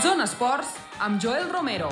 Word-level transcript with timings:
Zona 0.00 0.24
Esports 0.24 0.70
amb 1.04 1.20
Joel 1.20 1.50
Romero. 1.52 1.90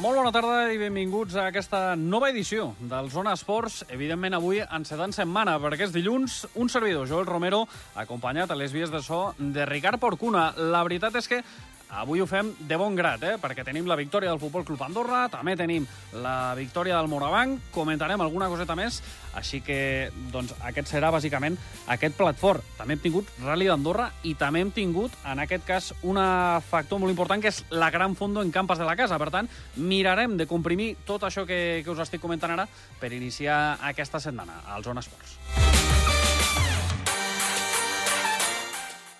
Molt 0.00 0.16
bona 0.16 0.32
tarda 0.32 0.70
i 0.72 0.80
benvinguts 0.80 1.36
a 1.36 1.50
aquesta 1.50 1.82
nova 2.00 2.30
edició 2.32 2.70
del 2.80 3.10
Zona 3.12 3.34
Esports. 3.36 3.82
Evidentment, 3.92 4.38
avui 4.38 4.62
encedant 4.64 5.12
setmana, 5.12 5.58
perquè 5.60 5.84
és 5.84 5.92
dilluns, 5.92 6.46
un 6.56 6.72
servidor, 6.72 7.04
Joel 7.08 7.28
Romero, 7.28 7.66
acompanyat 7.92 8.50
a 8.52 8.56
les 8.56 8.72
vies 8.72 8.92
de 8.92 9.04
so 9.04 9.34
de 9.36 9.68
Ricard 9.68 10.00
Porcuna. 10.00 10.54
La 10.56 10.80
veritat 10.88 11.20
és 11.20 11.28
que 11.28 11.42
Avui 11.90 12.20
ho 12.20 12.26
fem 12.26 12.50
de 12.66 12.76
bon 12.80 12.96
grat, 12.96 13.22
eh? 13.22 13.34
perquè 13.40 13.64
tenim 13.66 13.86
la 13.86 13.96
victòria 13.98 14.30
del 14.32 14.40
Futbol 14.42 14.64
Club 14.66 14.80
Andorra, 14.82 15.26
també 15.30 15.54
tenim 15.56 15.86
la 16.24 16.54
victòria 16.58 16.96
del 16.98 17.10
Morabanc, 17.12 17.68
comentarem 17.74 18.20
alguna 18.20 18.48
coseta 18.50 18.74
més, 18.78 19.00
així 19.34 19.60
que 19.64 20.10
doncs, 20.32 20.54
aquest 20.66 20.90
serà 20.90 21.12
bàsicament 21.14 21.58
aquest 21.92 22.16
plat 22.18 22.38
fort. 22.40 22.64
També 22.78 22.96
hem 22.96 23.04
tingut 23.04 23.30
Rally 23.44 23.68
d'Andorra 23.70 24.08
i 24.24 24.34
també 24.38 24.64
hem 24.64 24.72
tingut, 24.74 25.14
en 25.30 25.42
aquest 25.44 25.66
cas, 25.68 25.92
un 26.02 26.18
factor 26.68 27.02
molt 27.02 27.14
important, 27.14 27.42
que 27.42 27.52
és 27.52 27.62
la 27.70 27.92
gran 27.94 28.16
fondo 28.18 28.42
en 28.42 28.52
campes 28.54 28.80
de 28.80 28.88
la 28.88 28.96
casa. 28.98 29.18
Per 29.20 29.30
tant, 29.34 29.50
mirarem 29.76 30.38
de 30.40 30.48
comprimir 30.50 30.94
tot 31.06 31.26
això 31.28 31.46
que, 31.46 31.82
que 31.84 31.94
us 31.94 32.02
estic 32.02 32.22
comentant 32.22 32.56
ara 32.56 32.68
per 33.00 33.12
iniciar 33.12 33.78
aquesta 33.82 34.22
setmana 34.22 34.62
al 34.74 34.86
Zona 34.86 35.04
Esports. 35.04 35.63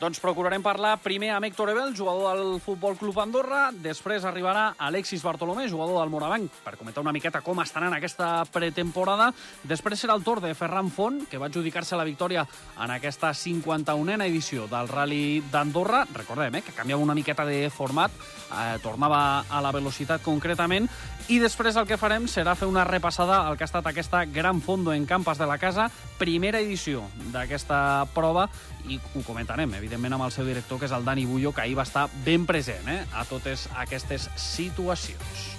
Doncs 0.04 0.20
procurarem 0.20 0.60
parlar 0.60 0.98
primer 1.00 1.30
amb 1.32 1.46
Héctor 1.48 1.70
Ebel, 1.72 1.94
jugador 1.96 2.36
del 2.36 2.58
Futbol 2.60 2.98
Club 3.00 3.16
Andorra, 3.22 3.70
després 3.72 4.27
arribarà 4.28 4.74
Alexis 4.77 5.22
Bartolomé, 5.24 5.64
jugador 5.72 5.96
del 6.02 6.12
Morabanc, 6.12 6.58
per 6.60 6.74
comentar 6.77 7.00
una 7.00 7.14
miqueta 7.16 7.40
com 7.40 7.62
estan 7.62 7.86
en 7.86 7.96
aquesta 7.96 8.42
pretemporada. 8.52 9.30
Després 9.64 10.04
serà 10.04 10.12
el 10.12 10.20
torn 10.27 10.44
de 10.44 10.52
Ferran 10.52 10.90
Font, 10.92 11.22
que 11.30 11.40
va 11.40 11.48
adjudicar-se 11.48 11.96
la 11.96 12.04
victòria 12.04 12.44
en 12.84 12.92
aquesta 12.92 13.30
51a 13.32 14.27
edició 14.27 14.66
del 14.69 14.92
Rally 14.92 15.41
d'Andorra. 15.48 16.02
Recordem 16.12 16.60
eh, 16.60 16.64
que 16.66 16.77
canviava 16.77 17.00
una 17.00 17.16
miqueta 17.16 17.48
de 17.48 17.70
format, 17.72 18.12
eh, 18.12 18.77
tornava 18.84 19.47
a 19.48 19.64
la 19.64 19.72
velocitat 19.72 20.20
concretament, 20.20 20.91
i 21.32 21.41
després 21.41 21.80
el 21.80 21.88
que 21.88 21.97
farem 21.97 22.28
serà 22.28 22.52
fer 22.52 22.69
una 22.69 22.84
repassada 22.84 23.47
al 23.48 23.56
que 23.56 23.64
ha 23.64 23.70
estat 23.72 23.86
aquesta 23.88 24.27
gran 24.28 24.60
fondo 24.60 24.92
en 24.92 25.08
campes 25.08 25.41
de 25.41 25.48
la 25.48 25.56
casa, 25.56 25.88
primera 26.20 26.60
edició 26.60 27.06
d'aquesta 27.32 28.05
prova, 28.12 28.50
i 28.84 28.98
ho 29.00 29.22
comentarem, 29.25 29.72
evidentment, 29.72 29.94
amb 30.17 30.27
el 30.27 30.33
seu 30.34 30.47
director, 30.47 30.78
que 30.78 30.89
és 30.89 30.92
el 30.92 31.05
Dani 31.05 31.27
Bullo, 31.27 31.53
que 31.55 31.62
ahir 31.62 31.77
va 31.78 31.87
estar 31.87 32.09
ben 32.25 32.47
present 32.47 32.89
eh, 32.91 33.05
a 33.14 33.25
totes 33.25 33.69
aquestes 33.78 34.28
situacions. 34.34 35.53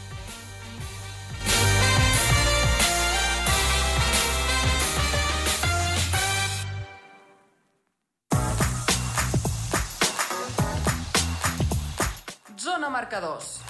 Zona 12.60 12.90
Marcadors. 12.90 13.62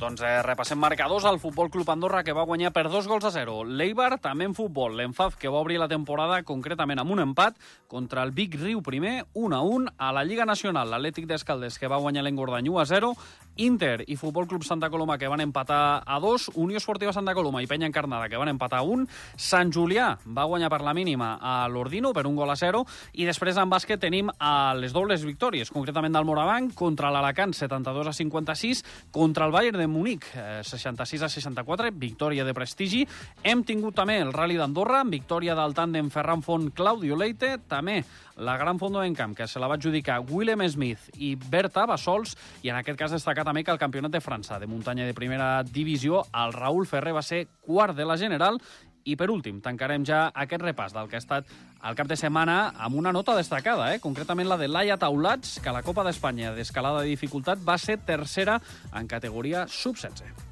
Doncs 0.00 0.22
eh, 0.24 0.40
repassem 0.40 0.78
marcadors 0.80 1.26
al 1.28 1.36
Futbol 1.42 1.68
Club 1.68 1.90
Andorra, 1.92 2.22
que 2.24 2.32
va 2.32 2.46
guanyar 2.48 2.70
per 2.72 2.86
dos 2.88 3.04
gols 3.04 3.26
a 3.28 3.32
zero. 3.34 3.58
L'Eibar, 3.68 4.14
també 4.24 4.46
en 4.48 4.54
futbol. 4.56 4.94
L'Enfaf, 4.96 5.34
que 5.36 5.50
va 5.52 5.60
obrir 5.60 5.76
la 5.76 5.90
temporada 5.92 6.38
concretament 6.48 7.02
amb 7.02 7.12
un 7.12 7.20
empat 7.20 7.58
contra 7.86 8.24
el 8.24 8.32
Vic 8.32 8.56
Riu 8.56 8.80
primer, 8.80 9.26
1 9.36 9.58
a 9.58 9.60
1. 9.60 9.92
A 10.00 10.08
la 10.16 10.24
Lliga 10.24 10.46
Nacional, 10.48 10.88
l'Atlètic 10.88 11.28
d'Escaldes, 11.28 11.76
que 11.76 11.90
va 11.92 12.00
guanyar 12.00 12.24
l'Engordany 12.24 12.70
1 12.72 12.80
a 12.80 12.86
0. 12.88 13.12
Inter 13.56 14.04
i 14.06 14.16
Futbol 14.16 14.46
Club 14.48 14.64
Santa 14.64 14.90
Coloma, 14.90 15.18
que 15.18 15.28
van 15.28 15.40
empatar 15.40 16.02
a 16.06 16.18
2. 16.20 16.50
Unió 16.54 16.78
Esportiva 16.78 17.12
Santa 17.12 17.34
Coloma 17.34 17.62
i 17.62 17.66
Penya 17.66 17.88
Encarnada, 17.88 18.28
que 18.28 18.38
van 18.40 18.48
empatar 18.48 18.80
a 18.80 18.86
1. 18.86 19.06
Sant 19.36 19.72
Julià 19.72 20.14
va 20.24 20.46
guanyar 20.48 20.70
per 20.72 20.80
la 20.86 20.94
mínima 20.94 21.34
a 21.40 21.68
l'Ordino 21.68 22.12
per 22.16 22.26
un 22.26 22.36
gol 22.36 22.50
a 22.50 22.56
0. 22.56 22.84
I 23.12 23.26
després 23.28 23.58
en 23.60 23.70
bàsquet 23.70 24.00
tenim 24.00 24.30
a 24.38 24.72
les 24.78 24.94
dobles 24.96 25.24
victòries, 25.26 25.70
concretament 25.70 26.14
del 26.16 26.28
Morabanc, 26.28 26.74
contra 26.74 27.10
l'Alacant, 27.12 27.52
72 27.56 28.06
a 28.06 28.14
56, 28.16 28.84
contra 29.10 29.46
el 29.46 29.52
Bayern 29.52 29.78
de 29.78 29.86
Munic, 29.86 30.30
eh, 30.34 30.62
66 30.64 31.22
a 31.22 31.28
64, 31.28 31.90
victòria 31.92 32.44
de 32.44 32.54
prestigi. 32.54 33.06
Hem 33.42 33.64
tingut 33.64 33.94
també 33.94 34.20
el 34.20 34.32
Rally 34.32 34.56
d'Andorra, 34.56 35.04
victòria 35.04 35.54
del 35.58 35.74
tàndem 35.74 36.10
Ferran 36.10 36.42
Font 36.42 36.70
Claudio 36.74 37.16
Leite, 37.16 37.58
també 37.68 38.04
la 38.40 38.56
gran 38.56 38.78
fondo 38.78 39.02
en 39.04 39.14
camp, 39.14 39.36
que 39.36 39.46
se 39.46 39.60
la 39.60 39.68
va 39.68 39.76
adjudicar 39.76 40.20
Willem 40.20 40.64
Smith 40.68 41.10
i 41.18 41.34
Berta 41.36 41.84
Bassols, 41.86 42.36
i 42.62 42.70
en 42.72 42.78
aquest 42.80 42.98
cas 42.98 43.12
destacar 43.12 43.39
també 43.44 43.64
que 43.64 43.72
el 43.72 43.80
campionat 43.80 44.12
de 44.12 44.22
França 44.24 44.58
de 44.60 44.68
muntanya 44.70 45.06
de 45.08 45.16
primera 45.16 45.62
divisió, 45.64 46.24
el 46.44 46.54
Raül 46.54 46.86
Ferrer 46.86 47.14
va 47.16 47.22
ser 47.26 47.46
quart 47.60 47.96
de 47.96 48.06
la 48.06 48.18
general 48.20 48.60
i 49.04 49.16
per 49.16 49.30
últim, 49.32 49.60
tancarem 49.64 50.04
ja 50.04 50.26
aquest 50.34 50.62
repàs 50.62 50.92
del 50.92 51.08
que 51.08 51.16
ha 51.16 51.22
estat 51.22 51.48
el 51.88 51.96
cap 51.96 52.08
de 52.10 52.18
setmana 52.20 52.74
amb 52.76 52.98
una 53.00 53.12
nota 53.16 53.34
destacada, 53.36 53.88
eh? 53.94 54.00
concretament 54.00 54.48
la 54.48 54.58
de 54.60 54.68
Laia 54.68 54.98
Taulats, 55.00 55.58
que 55.62 55.72
a 55.72 55.76
la 55.76 55.82
Copa 55.82 56.04
d'Espanya 56.04 56.52
d'escalada 56.56 57.00
de 57.00 57.12
dificultat 57.14 57.62
va 57.64 57.78
ser 57.80 57.98
tercera 58.04 58.60
en 58.92 59.08
categoria 59.08 59.66
sub-16. 59.68 60.48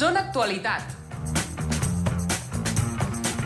Zona 0.00 0.20
Actualitat. 0.30 0.99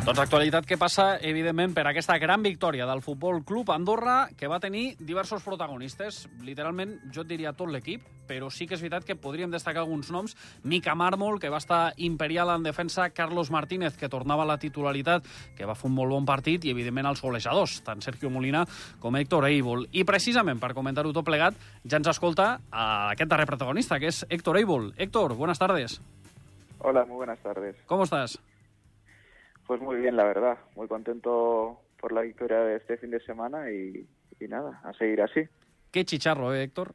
Doncs 0.04 0.20
actualitat 0.20 0.66
que 0.68 0.76
passa, 0.76 1.14
evidentment, 1.24 1.72
per 1.72 1.86
aquesta 1.88 2.18
gran 2.20 2.42
victòria 2.44 2.84
del 2.84 3.00
Futbol 3.00 3.38
Club 3.48 3.70
Andorra, 3.72 4.26
que 4.36 4.50
va 4.52 4.58
tenir 4.60 4.98
diversos 5.00 5.40
protagonistes. 5.40 6.26
Literalment, 6.44 6.92
jo 7.08 7.22
et 7.24 7.30
diria 7.30 7.54
tot 7.56 7.72
l'equip, 7.72 8.04
però 8.28 8.50
sí 8.52 8.66
que 8.68 8.76
és 8.76 8.84
veritat 8.84 9.08
que 9.08 9.16
podríem 9.16 9.48
destacar 9.48 9.80
alguns 9.80 10.12
noms. 10.12 10.36
Mica 10.60 10.92
Mármol, 10.92 11.40
que 11.40 11.48
va 11.48 11.56
estar 11.56 11.94
imperial 11.96 12.52
en 12.52 12.68
defensa, 12.68 13.08
Carlos 13.16 13.48
Martínez, 13.50 13.96
que 13.96 14.12
tornava 14.12 14.44
a 14.44 14.50
la 14.52 14.60
titularitat, 14.60 15.24
que 15.56 15.64
va 15.64 15.72
fer 15.72 15.88
un 15.88 15.96
molt 15.96 16.12
bon 16.12 16.28
partit, 16.28 16.68
i, 16.68 16.76
evidentment, 16.76 17.08
els 17.08 17.24
golejadors, 17.24 17.80
tant 17.88 18.04
Sergio 18.04 18.28
Molina 18.28 18.66
com 19.00 19.16
Héctor 19.16 19.48
Eiból. 19.48 19.88
I, 19.88 20.04
precisament, 20.04 20.60
per 20.60 20.74
comentar-ho 20.76 21.16
tot 21.16 21.24
plegat, 21.24 21.56
ja 21.80 21.96
ens 21.96 22.12
escolta 22.12 22.58
a 22.68 22.88
aquest 23.16 23.32
darrer 23.32 23.48
protagonista, 23.48 23.96
que 23.96 24.12
és 24.12 24.26
Héctor 24.28 24.60
Eiból. 24.60 24.92
Héctor, 24.98 25.32
buenas 25.32 25.58
tardes. 25.58 26.02
Hola, 26.80 27.06
muy 27.06 27.24
buenas 27.24 27.38
tardes. 27.38 27.80
¿Cómo 27.86 28.04
estás? 28.04 28.36
Pues 29.66 29.80
muy 29.80 29.96
bien, 29.96 30.16
la 30.16 30.24
verdad. 30.24 30.58
Muy 30.76 30.88
contento 30.88 31.80
por 32.00 32.12
la 32.12 32.22
victoria 32.22 32.58
de 32.60 32.76
este 32.76 32.98
fin 32.98 33.10
de 33.10 33.20
semana 33.20 33.70
y, 33.70 34.06
y 34.40 34.48
nada, 34.48 34.80
a 34.84 34.92
seguir 34.94 35.22
así. 35.22 35.42
Qué 35.90 36.04
chicharro, 36.04 36.54
¿eh, 36.54 36.64
Héctor? 36.64 36.94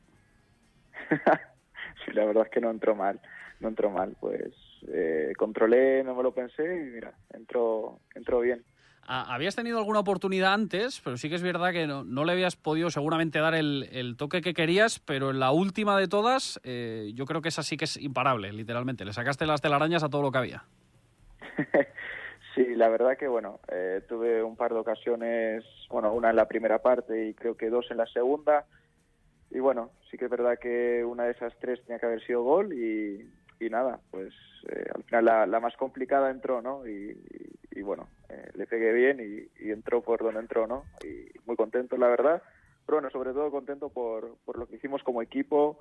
sí, 2.05 2.11
la 2.13 2.25
verdad 2.25 2.43
es 2.45 2.51
que 2.51 2.61
no 2.61 2.69
entró 2.69 2.95
mal. 2.95 3.19
No 3.59 3.67
entró 3.67 3.89
mal, 3.89 4.15
pues 4.19 4.53
eh, 4.87 5.33
controlé, 5.37 6.03
no 6.03 6.15
me 6.15 6.23
lo 6.23 6.33
pensé 6.33 6.63
y 6.63 6.91
mira, 6.91 7.13
entró, 7.33 7.99
entró 8.15 8.39
bien. 8.39 8.63
Ah, 9.05 9.33
habías 9.33 9.55
tenido 9.55 9.79
alguna 9.79 9.99
oportunidad 9.99 10.53
antes, 10.53 11.01
pero 11.03 11.17
sí 11.17 11.29
que 11.29 11.35
es 11.35 11.41
verdad 11.41 11.71
que 11.71 11.87
no, 11.87 12.03
no 12.03 12.25
le 12.25 12.33
habías 12.33 12.55
podido 12.55 12.89
seguramente 12.91 13.39
dar 13.39 13.55
el, 13.55 13.89
el, 13.91 14.15
toque 14.15 14.41
que 14.41 14.53
querías, 14.53 14.99
pero 14.99 15.31
en 15.31 15.39
la 15.39 15.51
última 15.51 15.97
de 15.97 16.07
todas, 16.07 16.59
eh, 16.63 17.11
yo 17.15 17.25
creo 17.25 17.41
que 17.41 17.49
esa 17.49 17.63
sí 17.63 17.75
que 17.75 17.85
es 17.85 17.97
imparable, 17.97 18.53
literalmente. 18.53 19.05
Le 19.05 19.13
sacaste 19.13 19.45
las 19.45 19.61
telarañas 19.61 20.03
a 20.03 20.09
todo 20.09 20.21
lo 20.21 20.31
que 20.31 20.37
había. 20.37 20.63
Sí, 22.59 22.75
la 22.75 22.89
verdad 22.89 23.15
que 23.17 23.29
bueno, 23.29 23.61
eh, 23.69 24.01
tuve 24.09 24.43
un 24.43 24.57
par 24.57 24.73
de 24.73 24.79
ocasiones, 24.79 25.63
bueno, 25.89 26.11
una 26.13 26.31
en 26.31 26.35
la 26.35 26.49
primera 26.49 26.79
parte 26.79 27.29
y 27.29 27.33
creo 27.33 27.55
que 27.55 27.69
dos 27.69 27.89
en 27.89 27.95
la 27.95 28.05
segunda. 28.05 28.65
Y 29.49 29.59
bueno, 29.59 29.91
sí 30.11 30.17
que 30.17 30.25
es 30.25 30.31
verdad 30.31 30.59
que 30.59 31.05
una 31.05 31.23
de 31.23 31.31
esas 31.31 31.57
tres 31.59 31.81
tenía 31.85 31.99
que 31.99 32.07
haber 32.07 32.21
sido 32.25 32.43
gol 32.43 32.73
y, 32.73 33.31
y 33.61 33.69
nada, 33.69 34.01
pues 34.11 34.33
eh, 34.67 34.83
al 34.93 35.03
final 35.03 35.49
la, 35.49 35.59
más 35.61 35.77
complicada 35.77 36.31
entró, 36.31 36.61
¿no? 36.61 36.85
Y, 36.85 37.11
y, 37.71 37.79
y 37.79 37.81
bueno, 37.81 38.09
eh, 38.27 38.49
le 38.53 38.67
pegué 38.67 38.91
bien 38.91 39.21
y, 39.21 39.71
entró 39.71 40.01
por 40.01 40.21
donde 40.21 40.41
entró, 40.41 40.67
¿no? 40.67 40.83
Y 41.01 41.31
muy 41.45 41.55
contento, 41.55 41.95
la 41.95 42.09
verdad. 42.09 42.43
Pero 42.85 42.97
bueno, 42.97 43.09
sobre 43.09 43.31
todo 43.31 43.51
contento 43.51 43.87
por, 43.87 44.35
por 44.43 44.59
lo 44.59 44.67
que 44.67 44.75
hicimos 44.75 45.01
como 45.03 45.21
equipo, 45.21 45.79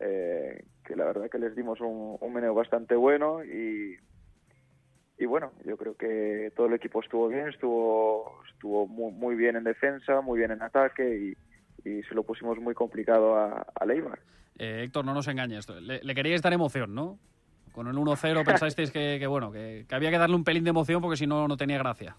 eh, 0.00 0.64
que 0.84 0.96
la 0.96 1.04
verdad 1.04 1.30
que 1.30 1.38
les 1.38 1.54
dimos 1.54 1.80
un, 1.80 2.16
un 2.20 2.32
menú 2.32 2.52
bastante 2.52 2.96
bueno 2.96 3.44
y, 3.44 3.96
y 5.18 5.24
bueno, 5.24 5.52
yo 5.64 5.76
creo 5.76 5.96
que 5.96 6.52
todo 6.54 6.66
el 6.66 6.74
equipo 6.74 7.00
estuvo 7.00 7.28
bien, 7.28 7.48
estuvo 7.48 8.42
estuvo 8.52 8.86
muy, 8.86 9.12
muy 9.12 9.34
bien 9.34 9.56
en 9.56 9.64
defensa, 9.64 10.20
muy 10.20 10.38
bien 10.38 10.50
en 10.50 10.62
ataque 10.62 11.34
y, 11.84 11.88
y 11.88 12.02
se 12.02 12.14
lo 12.14 12.22
pusimos 12.22 12.58
muy 12.58 12.74
complicado 12.74 13.36
a, 13.36 13.66
a 13.74 13.86
Leibar. 13.86 14.18
Eh, 14.58 14.82
Héctor, 14.84 15.04
no 15.04 15.14
nos 15.14 15.28
engañes, 15.28 15.68
le, 15.68 16.00
le 16.02 16.14
queríais 16.14 16.42
dar 16.42 16.52
emoción, 16.52 16.94
¿no? 16.94 17.18
Con 17.72 17.86
el 17.88 17.94
1-0 17.96 18.44
pensasteis 18.46 18.90
que, 18.90 19.16
que 19.18 19.26
bueno, 19.26 19.52
que, 19.52 19.86
que, 19.88 19.94
había 19.94 20.10
que 20.10 20.18
darle 20.18 20.36
un 20.36 20.44
pelín 20.44 20.64
de 20.64 20.70
emoción 20.70 21.00
porque 21.00 21.16
si 21.16 21.26
no, 21.26 21.48
no 21.48 21.56
tenía 21.56 21.78
gracia. 21.78 22.16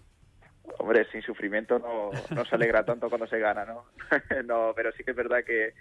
Hombre, 0.78 1.06
sin 1.10 1.22
sufrimiento 1.22 1.78
no, 1.78 2.10
no 2.34 2.44
se 2.44 2.54
alegra 2.54 2.84
tanto 2.84 3.08
cuando 3.08 3.26
se 3.26 3.38
gana, 3.38 3.64
¿no? 3.64 3.84
no, 4.44 4.72
pero 4.74 4.92
sí 4.92 5.02
que 5.02 5.12
es 5.12 5.16
verdad 5.16 5.38
que, 5.44 5.74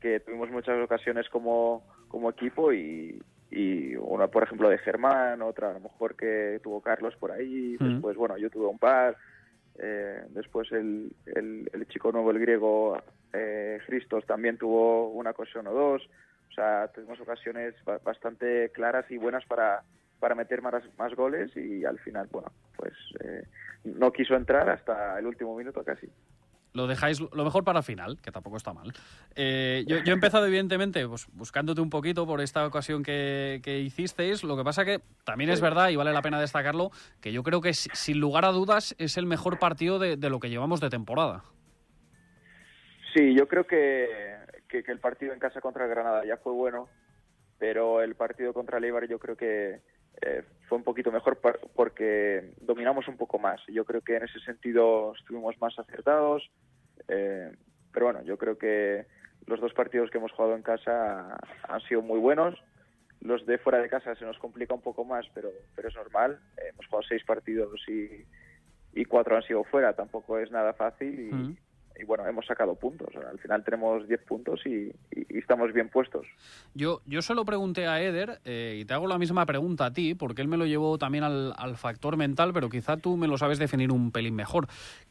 que 0.00 0.20
tuvimos 0.20 0.50
muchas 0.50 0.82
ocasiones 0.82 1.28
como, 1.28 1.84
como 2.08 2.30
equipo 2.30 2.72
y, 2.72 3.20
y 3.50 3.96
una 3.96 4.28
por 4.28 4.42
ejemplo 4.42 4.68
de 4.68 4.78
Germán, 4.78 5.42
otra 5.42 5.70
a 5.70 5.74
lo 5.74 5.80
mejor 5.80 6.14
que 6.16 6.60
tuvo 6.62 6.80
Carlos 6.80 7.14
por 7.16 7.32
ahí, 7.32 7.76
después 7.78 8.16
bueno 8.16 8.36
yo 8.36 8.50
tuve 8.50 8.66
un 8.66 8.78
par, 8.78 9.16
eh, 9.78 10.22
después 10.30 10.70
el, 10.72 11.10
el, 11.26 11.70
el, 11.72 11.86
chico 11.88 12.10
nuevo, 12.12 12.30
el 12.30 12.38
griego 12.40 13.00
eh, 13.32 13.78
Christos 13.86 14.26
también 14.26 14.58
tuvo 14.58 15.08
una 15.10 15.30
ocasión 15.30 15.66
o 15.68 15.72
dos, 15.72 16.02
O 16.50 16.52
sea, 16.52 16.88
tuvimos 16.88 17.20
ocasiones 17.20 17.74
ba- 17.84 18.00
bastante 18.02 18.70
claras 18.70 19.08
y 19.10 19.18
buenas 19.18 19.44
para, 19.46 19.82
para 20.18 20.34
meter 20.34 20.60
más, 20.62 20.82
más 20.98 21.14
goles 21.14 21.56
y 21.56 21.84
al 21.84 21.98
final, 22.00 22.26
bueno, 22.32 22.50
pues 22.76 22.94
eh, 23.22 23.44
no 23.84 24.10
quiso 24.10 24.34
entrar 24.34 24.68
hasta 24.68 25.18
el 25.18 25.26
último 25.26 25.56
minuto 25.56 25.84
casi. 25.84 26.08
Lo 26.74 26.86
dejáis 26.86 27.20
lo 27.20 27.44
mejor 27.44 27.64
para 27.64 27.78
el 27.78 27.84
final, 27.84 28.20
que 28.20 28.30
tampoco 28.30 28.56
está 28.56 28.72
mal. 28.72 28.92
Eh, 29.34 29.84
yo, 29.86 29.98
yo 29.98 30.12
he 30.12 30.14
empezado, 30.14 30.46
evidentemente, 30.46 31.06
pues, 31.08 31.26
buscándote 31.32 31.80
un 31.80 31.90
poquito 31.90 32.26
por 32.26 32.40
esta 32.40 32.66
ocasión 32.66 33.02
que, 33.02 33.60
que 33.62 33.80
hicisteis. 33.80 34.44
Lo 34.44 34.56
que 34.56 34.64
pasa 34.64 34.84
que 34.84 35.00
también 35.24 35.50
es 35.50 35.60
verdad, 35.60 35.88
y 35.88 35.96
vale 35.96 36.12
la 36.12 36.22
pena 36.22 36.38
destacarlo, 36.40 36.90
que 37.20 37.32
yo 37.32 37.42
creo 37.42 37.60
que 37.60 37.72
si- 37.74 37.90
sin 37.94 38.20
lugar 38.20 38.44
a 38.44 38.52
dudas 38.52 38.94
es 38.98 39.16
el 39.16 39.26
mejor 39.26 39.58
partido 39.58 39.98
de, 39.98 40.16
de 40.16 40.30
lo 40.30 40.40
que 40.40 40.50
llevamos 40.50 40.80
de 40.80 40.90
temporada. 40.90 41.42
Sí, 43.14 43.34
yo 43.34 43.48
creo 43.48 43.66
que, 43.66 44.36
que, 44.68 44.82
que 44.84 44.92
el 44.92 45.00
partido 45.00 45.32
en 45.32 45.38
casa 45.40 45.60
contra 45.60 45.84
el 45.84 45.90
Granada 45.90 46.24
ya 46.26 46.36
fue 46.36 46.52
bueno, 46.52 46.88
pero 47.58 48.02
el 48.02 48.14
partido 48.14 48.52
contra 48.52 48.78
el 48.78 48.84
Eibar 48.84 49.08
yo 49.08 49.18
creo 49.18 49.36
que 49.36 49.80
eh, 50.20 50.44
un 50.78 50.84
poquito 50.84 51.12
mejor 51.12 51.38
porque 51.74 52.52
dominamos 52.60 53.08
un 53.08 53.16
poco 53.16 53.38
más. 53.38 53.60
Yo 53.68 53.84
creo 53.84 54.00
que 54.00 54.16
en 54.16 54.24
ese 54.24 54.40
sentido 54.40 55.12
estuvimos 55.18 55.60
más 55.60 55.78
acertados, 55.78 56.50
eh, 57.08 57.52
pero 57.92 58.06
bueno, 58.06 58.22
yo 58.22 58.38
creo 58.38 58.56
que 58.56 59.06
los 59.46 59.60
dos 59.60 59.72
partidos 59.74 60.10
que 60.10 60.18
hemos 60.18 60.32
jugado 60.32 60.54
en 60.54 60.62
casa 60.62 61.38
han 61.68 61.80
sido 61.82 62.02
muy 62.02 62.18
buenos. 62.18 62.58
Los 63.20 63.44
de 63.46 63.58
fuera 63.58 63.78
de 63.78 63.88
casa 63.88 64.14
se 64.14 64.24
nos 64.24 64.38
complica 64.38 64.74
un 64.74 64.80
poco 64.80 65.04
más, 65.04 65.26
pero, 65.34 65.50
pero 65.74 65.88
es 65.88 65.94
normal. 65.94 66.38
Hemos 66.70 66.86
jugado 66.86 67.08
seis 67.08 67.24
partidos 67.24 67.80
y, 67.88 68.24
y 68.94 69.04
cuatro 69.04 69.36
han 69.36 69.42
sido 69.42 69.64
fuera. 69.64 69.94
Tampoco 69.94 70.38
es 70.38 70.50
nada 70.50 70.72
fácil 70.72 71.20
y. 71.20 71.67
y 71.98 72.04
bueno, 72.04 72.26
hemos 72.26 72.46
sacado 72.46 72.74
puntos. 72.74 73.08
Al 73.16 73.38
final 73.38 73.64
tenemos 73.64 74.06
10 74.06 74.22
puntos 74.22 74.60
y, 74.66 74.86
y- 75.10 75.26
y 75.30 75.38
estamos 75.38 75.72
bien 75.72 75.88
puestos. 75.88 76.26
Yo, 76.74 77.00
yo 77.06 77.22
se 77.22 77.34
lo 77.34 77.44
pregunté 77.44 77.86
a 77.86 78.00
Eder 78.00 78.40
eh, 78.44 78.78
y 78.80 78.84
te 78.84 78.94
hago 78.94 79.06
la 79.08 79.18
misma 79.18 79.44
pregunta 79.46 79.86
a 79.86 79.92
ti, 79.92 80.14
porque 80.14 80.42
él 80.42 80.48
me 80.48 80.56
lo 80.56 80.66
llevó 80.66 80.98
también 80.98 81.24
al, 81.24 81.52
al 81.56 81.76
factor 81.76 82.16
mental, 82.16 82.52
pero 82.52 82.68
quizá 82.68 82.96
tú 82.96 83.16
me 83.16 83.26
lo 83.28 83.36
sabes 83.38 83.58
definir 83.58 83.90
un 83.92 84.12
pelín 84.12 84.34
mejor. 84.34 84.66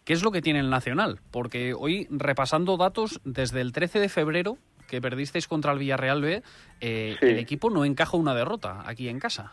¿Qué 0.05 0.13
es 0.13 0.23
lo 0.23 0.31
que 0.31 0.41
tiene 0.41 0.59
el 0.59 0.69
Nacional? 0.69 1.19
Porque 1.31 1.73
hoy, 1.73 2.07
repasando 2.09 2.77
datos, 2.77 3.19
desde 3.25 3.61
el 3.61 3.71
13 3.73 3.99
de 3.99 4.09
febrero, 4.09 4.57
que 4.87 5.01
perdisteis 5.01 5.47
contra 5.47 5.73
el 5.73 5.79
Villarreal 5.79 6.21
B, 6.21 6.41
eh, 6.79 7.15
Sí. 7.19 7.25
el 7.25 7.39
equipo 7.39 7.69
no 7.69 7.83
encaja 7.83 8.15
una 8.15 8.33
derrota 8.33 8.83
aquí 8.87 9.09
en 9.09 9.19
casa. 9.19 9.51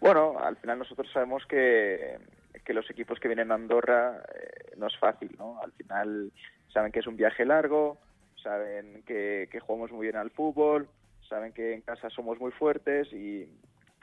Bueno, 0.00 0.38
al 0.38 0.56
final 0.56 0.78
nosotros 0.80 1.08
sabemos 1.12 1.44
que, 1.48 2.18
que 2.64 2.74
los 2.74 2.88
equipos 2.90 3.20
que 3.20 3.28
vienen 3.28 3.50
a 3.50 3.54
Andorra 3.54 4.22
eh, 4.34 4.72
no 4.76 4.86
es 4.86 4.96
fácil, 4.98 5.34
¿no? 5.38 5.60
Al 5.62 5.72
final 5.72 6.32
saben 6.72 6.92
que 6.92 7.00
es 7.00 7.06
un 7.06 7.16
viaje 7.16 7.44
largo, 7.44 7.98
saben 8.42 9.02
que, 9.06 9.48
que 9.50 9.60
jugamos 9.60 9.92
muy 9.92 10.06
bien 10.06 10.16
al 10.16 10.30
fútbol, 10.30 10.88
saben 11.28 11.52
que 11.52 11.74
en 11.74 11.80
casa 11.82 12.10
somos 12.10 12.38
muy 12.38 12.52
fuertes 12.52 13.12
y, 13.12 13.48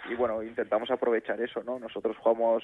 y 0.09 0.15
bueno, 0.17 0.41
intentamos 0.43 0.89
aprovechar 0.91 1.39
eso, 1.41 1.63
¿no? 1.63 1.79
Nosotros 1.79 2.17
jugamos, 2.17 2.63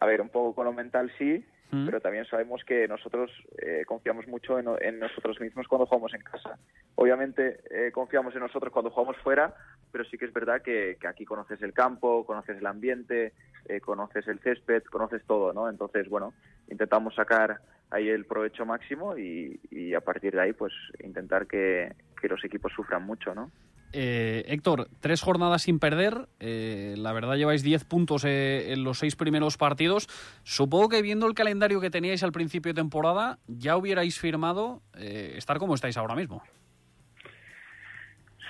a 0.00 0.06
ver, 0.06 0.20
un 0.20 0.28
poco 0.28 0.54
con 0.54 0.66
lo 0.66 0.72
mental 0.72 1.12
sí, 1.18 1.44
¿Mm? 1.70 1.86
pero 1.86 2.00
también 2.00 2.24
sabemos 2.26 2.62
que 2.64 2.86
nosotros 2.86 3.30
eh, 3.58 3.84
confiamos 3.86 4.26
mucho 4.28 4.58
en, 4.58 4.68
en 4.80 4.98
nosotros 4.98 5.40
mismos 5.40 5.66
cuando 5.66 5.86
jugamos 5.86 6.14
en 6.14 6.20
casa. 6.20 6.58
Obviamente 6.94 7.60
eh, 7.70 7.90
confiamos 7.90 8.34
en 8.34 8.40
nosotros 8.40 8.72
cuando 8.72 8.90
jugamos 8.90 9.16
fuera, 9.18 9.54
pero 9.90 10.04
sí 10.04 10.16
que 10.16 10.26
es 10.26 10.32
verdad 10.32 10.62
que, 10.62 10.96
que 11.00 11.08
aquí 11.08 11.24
conoces 11.24 11.60
el 11.62 11.72
campo, 11.72 12.24
conoces 12.24 12.58
el 12.58 12.66
ambiente, 12.66 13.32
eh, 13.68 13.80
conoces 13.80 14.26
el 14.28 14.38
césped, 14.40 14.82
conoces 14.84 15.22
todo, 15.26 15.52
¿no? 15.52 15.68
Entonces, 15.68 16.08
bueno, 16.08 16.32
intentamos 16.70 17.14
sacar 17.14 17.60
ahí 17.90 18.08
el 18.08 18.24
provecho 18.24 18.66
máximo 18.66 19.16
y, 19.16 19.60
y 19.70 19.94
a 19.94 20.00
partir 20.00 20.34
de 20.34 20.40
ahí, 20.40 20.52
pues 20.52 20.72
intentar 21.02 21.46
que, 21.46 21.94
que 22.20 22.28
los 22.28 22.44
equipos 22.44 22.72
sufran 22.74 23.04
mucho, 23.04 23.34
¿no? 23.34 23.50
Eh, 23.92 24.44
Héctor, 24.48 24.88
tres 25.00 25.22
jornadas 25.22 25.62
sin 25.62 25.78
perder. 25.78 26.28
eh, 26.40 26.94
la 26.98 27.12
verdad 27.12 27.36
lleváis 27.36 27.62
10 27.62 27.84
puntos 27.84 28.24
eh, 28.24 28.72
en 28.72 28.84
los 28.84 28.98
seis 28.98 29.16
primeros 29.16 29.56
partidos. 29.56 30.08
Supongo 30.42 30.88
que 30.88 31.02
viendo 31.02 31.26
el 31.26 31.34
calendario 31.34 31.80
que 31.80 31.88
teníais 31.88 32.22
al 32.22 32.32
principio 32.32 32.72
de 32.74 32.80
temporada, 32.82 33.38
ya 33.46 33.76
hubierais 33.76 34.18
firmado 34.18 34.82
eh, 34.98 35.34
estar 35.36 35.58
como 35.58 35.74
estáis 35.74 35.96
ahora 35.96 36.14
mismo. 36.14 36.42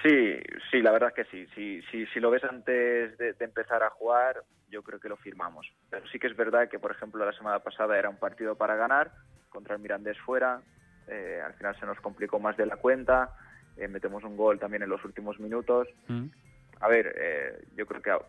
Sí, 0.06 0.36
sí, 0.70 0.82
la 0.82 0.92
verdad 0.92 1.12
que 1.12 1.24
sí. 1.24 1.46
Si, 1.54 1.82
si, 1.90 2.06
si 2.06 2.20
lo 2.20 2.30
ves 2.30 2.44
antes 2.44 3.18
de, 3.18 3.32
de 3.32 3.44
empezar 3.44 3.82
a 3.82 3.90
jugar, 3.90 4.42
yo 4.68 4.82
creo 4.82 5.00
que 5.00 5.08
lo 5.08 5.16
firmamos. 5.16 5.66
Pero 5.90 6.06
sí 6.08 6.18
que 6.20 6.28
es 6.28 6.36
verdad 6.36 6.68
que, 6.68 6.78
por 6.78 6.92
ejemplo, 6.92 7.24
la 7.24 7.32
semana 7.32 7.58
pasada 7.58 7.98
era 7.98 8.08
un 8.08 8.18
partido 8.18 8.54
para 8.56 8.76
ganar 8.76 9.10
contra 9.48 9.74
el 9.74 9.80
Mirandés 9.82 10.18
fuera. 10.20 10.60
eh, 11.08 11.40
al 11.44 11.54
final 11.54 11.76
se 11.80 11.86
nos 11.86 11.98
complicó 12.00 12.38
más 12.38 12.56
de 12.56 12.66
la 12.66 12.76
cuenta. 12.76 13.34
eh, 13.76 13.88
metemos 13.88 14.22
un 14.24 14.36
gol 14.36 14.58
también 14.58 14.82
en 14.84 14.88
los 14.90 15.04
últimos 15.04 15.40
minutos. 15.40 15.88
¿Mm? 16.08 16.26
A 16.80 16.88
ver, 16.88 17.14
eh, 17.18 17.64
yo 17.74 17.86
creo 17.86 18.00
que, 18.02 18.12
o 18.12 18.24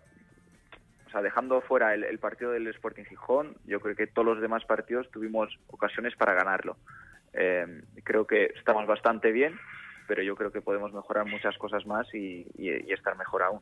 sea, 1.12 1.22
dejando 1.22 1.62
fuera 1.62 1.94
el, 1.94 2.04
el 2.04 2.18
partido 2.20 2.52
del 2.52 2.68
Sporting 2.68 3.04
Gijón, 3.06 3.56
yo 3.66 3.80
creo 3.80 3.96
que 3.96 4.08
todos 4.08 4.26
los 4.26 4.42
demás 4.42 4.66
partidos 4.66 5.12
tuvimos 5.12 5.58
ocasiones 5.68 6.16
para 6.16 6.34
ganarlo. 6.34 6.78
Eh, 7.34 7.84
creo 8.04 8.26
que 8.26 8.46
estamos 8.58 8.88
bastante 8.88 9.32
bien, 9.32 9.60
pero 10.08 10.24
yo 10.24 10.36
creo 10.36 10.52
que 10.52 10.62
podemos 10.62 10.94
mejorar 10.94 11.26
muchas 11.26 11.58
cosas 11.58 11.86
más 11.86 12.08
y, 12.14 12.46
y- 12.58 12.70
y 12.88 12.92
estar 12.94 13.18
mejor 13.18 13.44
aún. 13.44 13.60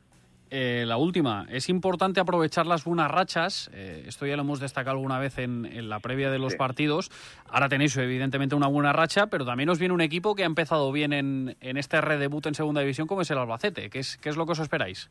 Eh, 0.52 0.84
la 0.86 0.98
última, 0.98 1.48
es 1.50 1.70
importante 1.70 2.20
aprovechar 2.20 2.68
las 2.68 2.84
buenas 2.86 3.10
rachas. 3.10 3.70
eh, 3.74 4.04
esto 4.08 4.28
ya 4.28 4.36
lo 4.36 4.44
hemos 4.44 4.60
destacado 4.60 4.96
alguna 4.96 5.18
vez 5.18 5.40
en, 5.40 5.66
en 5.66 5.90
la 5.90 6.00
previa 6.00 6.30
de 6.30 6.38
los 6.38 6.52
Sí. 6.52 6.58
partidos. 6.60 7.10
Ahora 7.50 7.68
tenéis 7.68 7.98
evidentemente 7.98 8.54
una 8.54 8.68
buena 8.68 8.94
racha, 8.94 9.26
pero 9.28 9.44
también 9.44 9.70
os 9.70 9.80
viene 9.80 9.96
un 9.96 10.02
equipo 10.02 10.36
que 10.36 10.44
ha 10.44 10.46
empezado 10.46 10.92
bien 10.92 11.14
en, 11.14 11.58
en 11.62 11.78
este 11.78 12.00
redebut 12.00 12.46
en 12.46 12.54
segunda 12.54 12.82
división 12.82 13.08
como 13.08 13.22
es 13.22 13.32
el 13.32 13.40
Albacete. 13.40 13.90
¿Qué 13.90 13.98
es, 14.00 14.18
qué 14.18 14.30
es 14.30 14.38
lo 14.38 14.46
que 14.46 14.52
os 14.52 14.60
esperáis? 14.60 15.10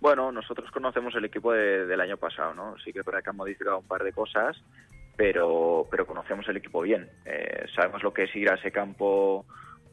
Bueno, 0.00 0.32
nosotros 0.32 0.70
conocemos 0.70 1.14
el 1.16 1.24
equipo 1.26 1.52
de- 1.52 1.84
del 1.86 2.00
año 2.00 2.16
pasado, 2.16 2.54
¿no? 2.54 2.76
Sí 2.82 2.92
que 2.92 3.00
es 3.00 3.04
verdad 3.04 3.22
que 3.22 3.30
han 3.30 3.36
modificado 3.36 3.78
un 3.80 3.86
par 3.86 4.04
de 4.04 4.12
cosas, 4.12 4.56
pero, 5.16 5.86
pero 5.90 6.06
conocemos 6.06 6.48
el 6.48 6.56
equipo 6.56 6.80
bien. 6.82 7.08
Eh, 7.26 7.66
sabemos 7.74 8.02
lo 8.02 8.12
que 8.14 8.24
es 8.24 8.34
ir 8.36 8.48
a 8.50 8.54
ese 8.54 8.70
campo, 8.70 9.44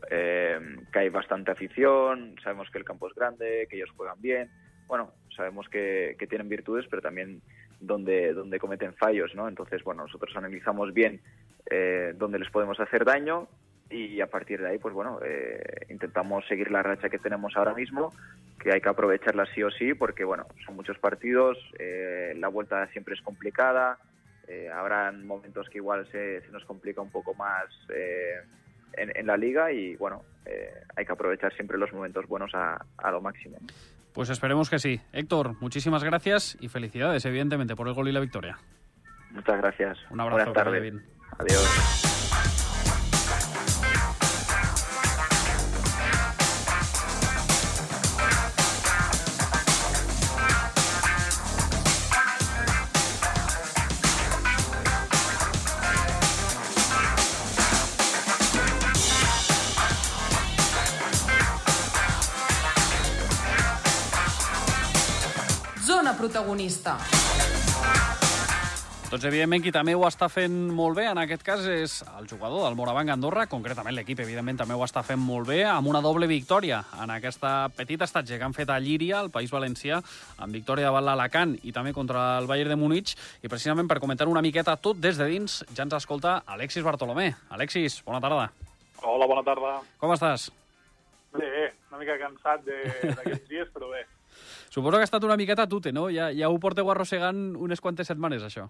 eh, 0.10 0.60
que 0.92 1.00
hay 1.00 1.10
bastante 1.10 1.52
afición, 1.52 2.36
sabemos 2.44 2.70
que 2.70 2.78
el 2.78 2.86
campo 2.86 3.08
es 3.08 3.16
grande, 3.16 3.68
que 3.70 3.78
ellos 3.78 3.92
juegan 3.96 4.22
bien. 4.22 4.50
Bueno, 4.88 5.14
sabemos 5.36 5.68
que, 5.70 6.16
que 6.20 6.28
tienen 6.28 6.50
virtudes, 6.50 6.86
pero 6.90 7.02
también 7.02 7.42
donde, 7.80 8.34
donde 8.34 8.60
cometen 8.60 8.94
fallos, 8.94 9.34
¿no? 9.36 9.48
Entonces, 9.48 9.84
bueno, 9.84 10.04
nosotros 10.04 10.36
analizamos 10.36 10.94
bien 10.94 11.22
eh, 11.70 12.14
dónde 12.16 12.40
les 12.40 12.50
podemos 12.50 12.80
hacer 12.80 13.06
daño 13.06 13.48
y 13.90 14.20
a 14.22 14.28
partir 14.28 14.62
de 14.62 14.70
ahí, 14.70 14.78
pues 14.80 14.94
bueno, 14.94 15.20
eh, 15.24 15.86
intentamos 15.90 16.46
seguir 16.48 16.72
la 16.72 16.82
racha 16.82 17.10
que 17.10 17.20
tenemos 17.20 17.56
ahora 17.56 17.74
mismo, 17.74 18.14
que 18.60 18.74
hay 18.74 18.82
que 18.82 18.90
aprovecharla 18.90 19.46
sí 19.54 19.62
o 19.62 19.70
sí, 19.70 19.94
porque 19.94 20.24
bueno, 20.24 20.48
son 20.66 20.76
muchos 20.76 20.98
partidos, 20.98 21.58
eh, 21.78 22.34
la 22.38 22.48
vuelta 22.48 22.88
siempre 22.88 23.14
es 23.14 23.22
complicada, 23.22 24.00
eh, 24.48 24.70
habrán 24.70 25.26
momentos 25.26 25.70
que 25.70 25.78
igual 25.78 26.08
se, 26.12 26.42
se 26.42 26.52
nos 26.52 26.66
complica 26.66 27.02
un 27.02 27.12
poco 27.12 27.34
más 27.36 27.66
eh, 27.90 28.42
en, 28.98 29.12
en 29.16 29.28
la 29.28 29.38
liga 29.38 29.72
y 29.72 29.96
bueno, 29.96 30.24
eh, 30.46 30.72
hay 30.96 31.06
que 31.06 31.12
aprovechar 31.12 31.54
siempre 31.54 31.78
los 31.78 31.92
momentos 31.94 32.28
buenos 32.28 32.52
a, 32.54 32.84
a 32.98 33.12
lo 33.12 33.22
máximo. 33.22 33.58
Pues 34.14 34.30
esperemos 34.30 34.70
que 34.70 34.80
sí. 34.80 35.02
Héctor, 35.12 35.56
muchísimas 35.60 36.04
gracias 36.04 36.58
y 36.62 36.70
felicidades, 36.70 37.26
evidentemente, 37.26 37.76
por 37.76 37.88
el 37.88 37.94
gol 37.94 38.08
y 38.08 38.12
la 38.14 38.22
victoria. 38.22 38.58
Muchas 39.32 39.58
gracias. 39.58 39.98
Un 40.10 40.22
abrazo. 40.22 40.54
Buenas 40.54 40.54
tardes. 40.54 40.94
Adiós. 41.38 42.15
Protagonista. 66.66 66.98
Doncs 69.12 69.24
evidentment 69.30 69.62
qui 69.62 69.70
també 69.72 69.94
ho 69.94 70.02
està 70.08 70.26
fent 70.34 70.54
molt 70.74 70.98
bé 70.98 71.04
en 71.12 71.20
aquest 71.22 71.44
cas 71.46 71.62
és 71.70 72.00
el 72.18 72.26
jugador 72.28 72.64
del 72.66 72.74
Morabanc 72.76 73.12
Andorra, 73.14 73.44
concretament 73.48 73.94
l'equip 73.94 74.20
evidentment 74.24 74.58
també 74.64 74.74
ho 74.74 74.82
està 74.84 75.04
fent 75.06 75.22
molt 75.22 75.46
bé 75.48 75.60
amb 75.70 75.88
una 75.92 76.02
doble 76.02 76.26
victòria 76.28 76.80
en 77.04 77.14
aquesta 77.14 77.70
petita 77.78 78.08
estatge 78.10 78.40
que 78.42 78.44
han 78.48 78.56
fet 78.58 78.72
a 78.74 78.80
Llíria, 78.82 79.20
al 79.20 79.30
País 79.30 79.54
Valencià, 79.54 80.02
amb 80.42 80.58
victòria 80.58 80.90
davant 80.90 81.06
l'Alacant 81.06 81.54
i 81.62 81.72
també 81.72 81.94
contra 81.94 82.40
el 82.42 82.50
Bayern 82.50 82.74
de 82.74 82.80
Múnich 82.82 83.14
i 83.46 83.48
precisament 83.52 83.88
per 83.88 84.00
comentar 84.02 84.28
una 84.28 84.42
miqueta 84.42 84.76
tot 84.76 84.98
des 84.98 85.22
de 85.22 85.30
dins 85.30 85.62
ja 85.70 85.86
ens 85.86 85.94
escolta 86.02 86.40
Alexis 86.48 86.84
Bartolomé. 86.84 87.36
Alexis, 87.54 88.02
bona 88.10 88.20
tarda. 88.26 88.50
Hola, 89.06 89.30
bona 89.30 89.46
tarda. 89.46 89.78
Com 90.02 90.18
estàs? 90.18 90.50
Bé, 91.38 91.70
una 91.92 92.02
mica 92.02 92.18
cansat 92.18 92.66
de- 92.66 93.14
d'aquests 93.14 93.48
dies, 93.54 93.70
però 93.72 93.94
bé. 93.94 94.02
Suposo 94.76 94.98
que 94.98 95.06
ha 95.06 95.08
estat 95.08 95.24
una 95.24 95.38
miqueta 95.40 95.70
tute, 95.72 95.94
no? 95.96 96.10
Ja, 96.12 96.26
ja 96.36 96.50
ho 96.52 96.58
porteu 96.60 96.90
arrossegant 96.92 97.54
unes 97.56 97.80
quantes 97.80 98.10
setmanes, 98.12 98.44
això. 98.44 98.66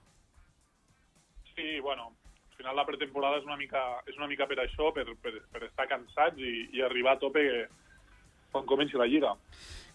Sí, 1.56 1.80
bueno, 1.80 2.12
al 2.52 2.58
final 2.60 2.76
la 2.78 2.84
pretemporada 2.86 3.40
és 3.40 3.48
una 3.48 3.56
mica, 3.58 3.82
és 4.06 4.20
una 4.20 4.28
mica 4.30 4.46
per 4.46 4.60
això, 4.62 4.92
per, 4.94 5.08
per, 5.24 5.32
per 5.50 5.64
estar 5.66 5.88
cansats 5.90 6.38
i, 6.38 6.68
i 6.78 6.84
arribar 6.86 7.16
a 7.16 7.20
tope 7.24 7.42
quan 8.54 8.68
comenci 8.70 9.02
la 9.02 9.08
Lliga. 9.10 9.32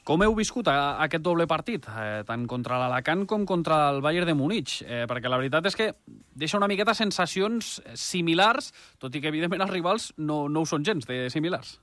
Com 0.02 0.24
heu 0.26 0.34
viscut 0.34 0.66
a, 0.72 0.96
aquest 1.04 1.22
doble 1.22 1.46
partit, 1.46 1.86
eh, 1.86 2.24
tant 2.26 2.48
contra 2.50 2.80
l'Alacant 2.82 3.22
com 3.30 3.44
contra 3.46 3.78
el 3.92 4.02
Bayern 4.02 4.32
de 4.32 4.34
Múnich? 4.34 4.80
Eh, 4.82 5.04
perquè 5.06 5.30
la 5.30 5.38
veritat 5.38 5.68
és 5.70 5.78
que 5.78 5.92
deixa 6.34 6.58
una 6.58 6.66
miqueta 6.72 6.96
sensacions 6.98 7.76
similars, 7.94 8.72
tot 8.98 9.14
i 9.14 9.22
que 9.22 9.30
evidentment 9.30 9.62
els 9.62 9.70
rivals 9.76 10.10
no, 10.18 10.48
no 10.50 10.64
ho 10.64 10.66
són 10.66 10.82
gens 10.82 11.06
de 11.06 11.28
similars. 11.30 11.76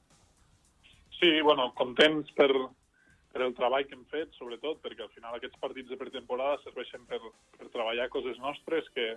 Sí, 1.15 1.31
bueno, 1.47 1.71
contents 1.79 2.35
per, 2.35 2.51
per 3.37 3.45
el 3.45 3.53
treball 3.53 3.85
que 3.85 3.93
hem 3.93 4.05
fet, 4.09 4.33
sobretot, 4.33 4.79
perquè 4.81 5.03
al 5.05 5.13
final 5.13 5.35
aquests 5.37 5.59
partits 5.61 5.91
de 5.91 5.97
pretemporada 5.99 6.57
serveixen 6.63 7.03
per, 7.05 7.19
per 7.53 7.69
treballar 7.69 8.09
coses 8.09 8.39
nostres 8.41 8.87
que, 8.95 9.11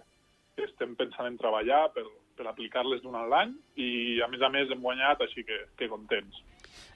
que 0.57 0.67
estem 0.69 0.93
pensant 0.99 1.31
en 1.31 1.39
treballar, 1.41 1.87
per, 1.95 2.05
per 2.37 2.45
aplicar-les 2.51 3.01
durant 3.01 3.31
l'any, 3.33 3.57
i 3.81 4.21
a 4.21 4.29
més 4.29 4.45
a 4.45 4.53
més 4.53 4.69
hem 4.69 4.85
guanyat, 4.85 5.25
així 5.25 5.47
que, 5.49 5.63
que 5.81 5.89
contents. 5.89 6.43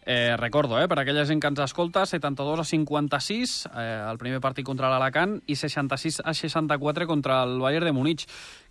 Eh, 0.04 0.36
recordo, 0.36 0.76
eh, 0.76 0.84
per 0.84 0.98
aquella 1.00 1.24
gent 1.24 1.40
que 1.40 1.48
ens 1.48 1.64
escolta, 1.64 2.04
72 2.04 2.60
a 2.60 2.68
56, 2.68 3.54
eh, 3.72 3.86
el 4.04 4.20
primer 4.20 4.44
partit 4.44 4.68
contra 4.68 4.92
l'Alacant, 4.92 5.38
i 5.48 5.56
66 5.56 6.20
a 6.28 6.34
64 6.36 7.08
contra 7.08 7.40
el 7.48 7.56
Bayern 7.62 7.88
de 7.88 7.96
Múnich. 7.96 8.26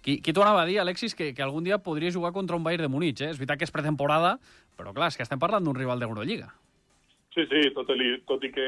Qui, 0.06 0.20
qui 0.22 0.30
t'ho 0.30 0.46
anava 0.46 0.62
a 0.62 0.70
dir, 0.70 0.78
Alexis, 0.84 1.18
que, 1.18 1.34
que 1.34 1.42
algun 1.42 1.66
dia 1.66 1.82
podria 1.82 2.14
jugar 2.14 2.36
contra 2.38 2.60
un 2.60 2.68
Bayern 2.68 2.86
de 2.86 2.94
Múnich, 2.94 3.26
eh? 3.26 3.34
És 3.34 3.42
veritat 3.42 3.64
que 3.64 3.66
és 3.66 3.74
pretemporada, 3.74 4.38
però 4.78 4.94
clar, 4.94 5.10
és 5.10 5.18
que 5.18 5.26
estem 5.26 5.42
parlant 5.42 5.66
d'un 5.66 5.80
rival 5.80 5.98
d'Eurolliga. 5.98 6.54
Sí, 7.34 7.48
sí, 7.50 7.62
tot 7.74 7.90
i, 7.98 8.10
tot 8.30 8.44
i 8.46 8.52
que 8.54 8.66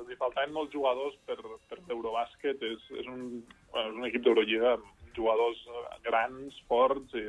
els 0.00 0.08
hi 0.10 0.16
faltaven 0.18 0.50
molts 0.54 0.72
jugadors 0.74 1.14
per, 1.28 1.36
per 1.70 1.78
l'Eurobàsquet, 1.86 2.64
és, 2.66 2.86
és, 2.98 3.06
un, 3.06 3.44
bueno, 3.70 3.92
és 3.92 4.00
un 4.00 4.08
equip 4.08 4.24
d'Eurolliga 4.24 4.72
amb 4.74 5.14
jugadors 5.14 5.60
grans, 6.06 6.56
forts, 6.70 7.14
i 7.14 7.28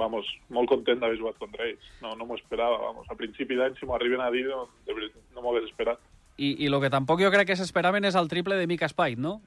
vamos, 0.00 0.26
molt 0.54 0.70
content 0.70 0.98
d'haver 0.98 1.20
jugat 1.20 1.38
contra 1.38 1.68
ells. 1.68 1.92
No, 2.02 2.16
no 2.18 2.26
m'ho 2.26 2.38
esperava, 2.38 2.80
vamos. 2.88 3.06
A 3.10 3.18
principi 3.18 3.58
d'any, 3.58 3.76
si 3.78 3.86
m'ho 3.86 3.94
arriben 3.94 4.22
a 4.24 4.32
dir, 4.34 4.48
no, 4.48 4.66
no 4.88 5.44
m'ho 5.44 5.52
hagués 5.52 5.68
esperat. 5.70 6.02
I, 6.38 6.54
I 6.64 6.70
el 6.70 6.80
que 6.82 6.90
tampoc 6.90 7.22
jo 7.22 7.30
crec 7.34 7.50
que 7.50 7.58
s'esperaven 7.58 8.06
és 8.08 8.18
el 8.18 8.30
triple 8.30 8.58
de 8.58 8.66
Mika 8.70 8.88
Spite, 8.90 9.20
no? 9.22 9.38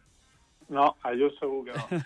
No, 0.71 0.93
allò 1.03 1.27
segur 1.35 1.65
que 1.67 1.75
no. 1.75 2.00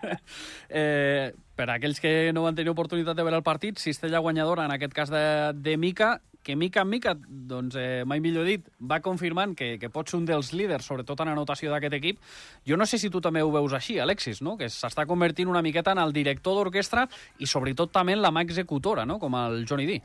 eh, 0.80 1.34
per 1.56 1.68
aquells 1.74 2.00
que 2.00 2.32
no 2.32 2.46
van 2.46 2.56
tenir 2.56 2.72
oportunitat 2.72 3.16
de 3.18 3.26
veure 3.26 3.36
el 3.36 3.44
partit, 3.44 3.76
cistella 3.80 4.22
guanyadora, 4.24 4.64
en 4.64 4.72
aquest 4.72 4.96
cas 4.96 5.12
de, 5.12 5.26
de 5.52 5.76
Mica, 5.76 6.14
que 6.46 6.54
mica 6.54 6.84
en 6.86 6.90
mica, 6.92 7.16
doncs, 7.18 7.74
eh, 7.74 8.04
mai 8.06 8.20
millor 8.22 8.46
dit, 8.46 8.68
va 8.78 9.00
confirmant 9.02 9.56
que, 9.58 9.72
que 9.82 9.90
pot 9.90 10.06
ser 10.06 10.20
un 10.20 10.26
dels 10.28 10.52
líders, 10.54 10.86
sobretot 10.86 11.24
en 11.24 11.32
anotació 11.32 11.72
d'aquest 11.72 11.96
equip. 11.98 12.20
Jo 12.62 12.78
no 12.78 12.86
sé 12.86 13.00
si 13.02 13.10
tu 13.10 13.18
també 13.20 13.42
ho 13.42 13.50
veus 13.50 13.74
així, 13.74 13.96
Alexis, 13.98 14.38
no? 14.46 14.54
que 14.60 14.68
s'està 14.70 15.08
convertint 15.10 15.50
una 15.50 15.64
miqueta 15.66 15.96
en 15.96 15.98
el 16.04 16.14
director 16.14 16.54
d'orquestra 16.54 17.08
i 17.42 17.48
sobretot 17.50 17.90
també 17.90 18.14
en 18.14 18.22
la 18.22 18.30
mà 18.30 18.44
executora, 18.46 19.02
no? 19.02 19.18
com 19.18 19.34
el 19.40 19.64
Johnny 19.66 19.88
D. 19.90 19.96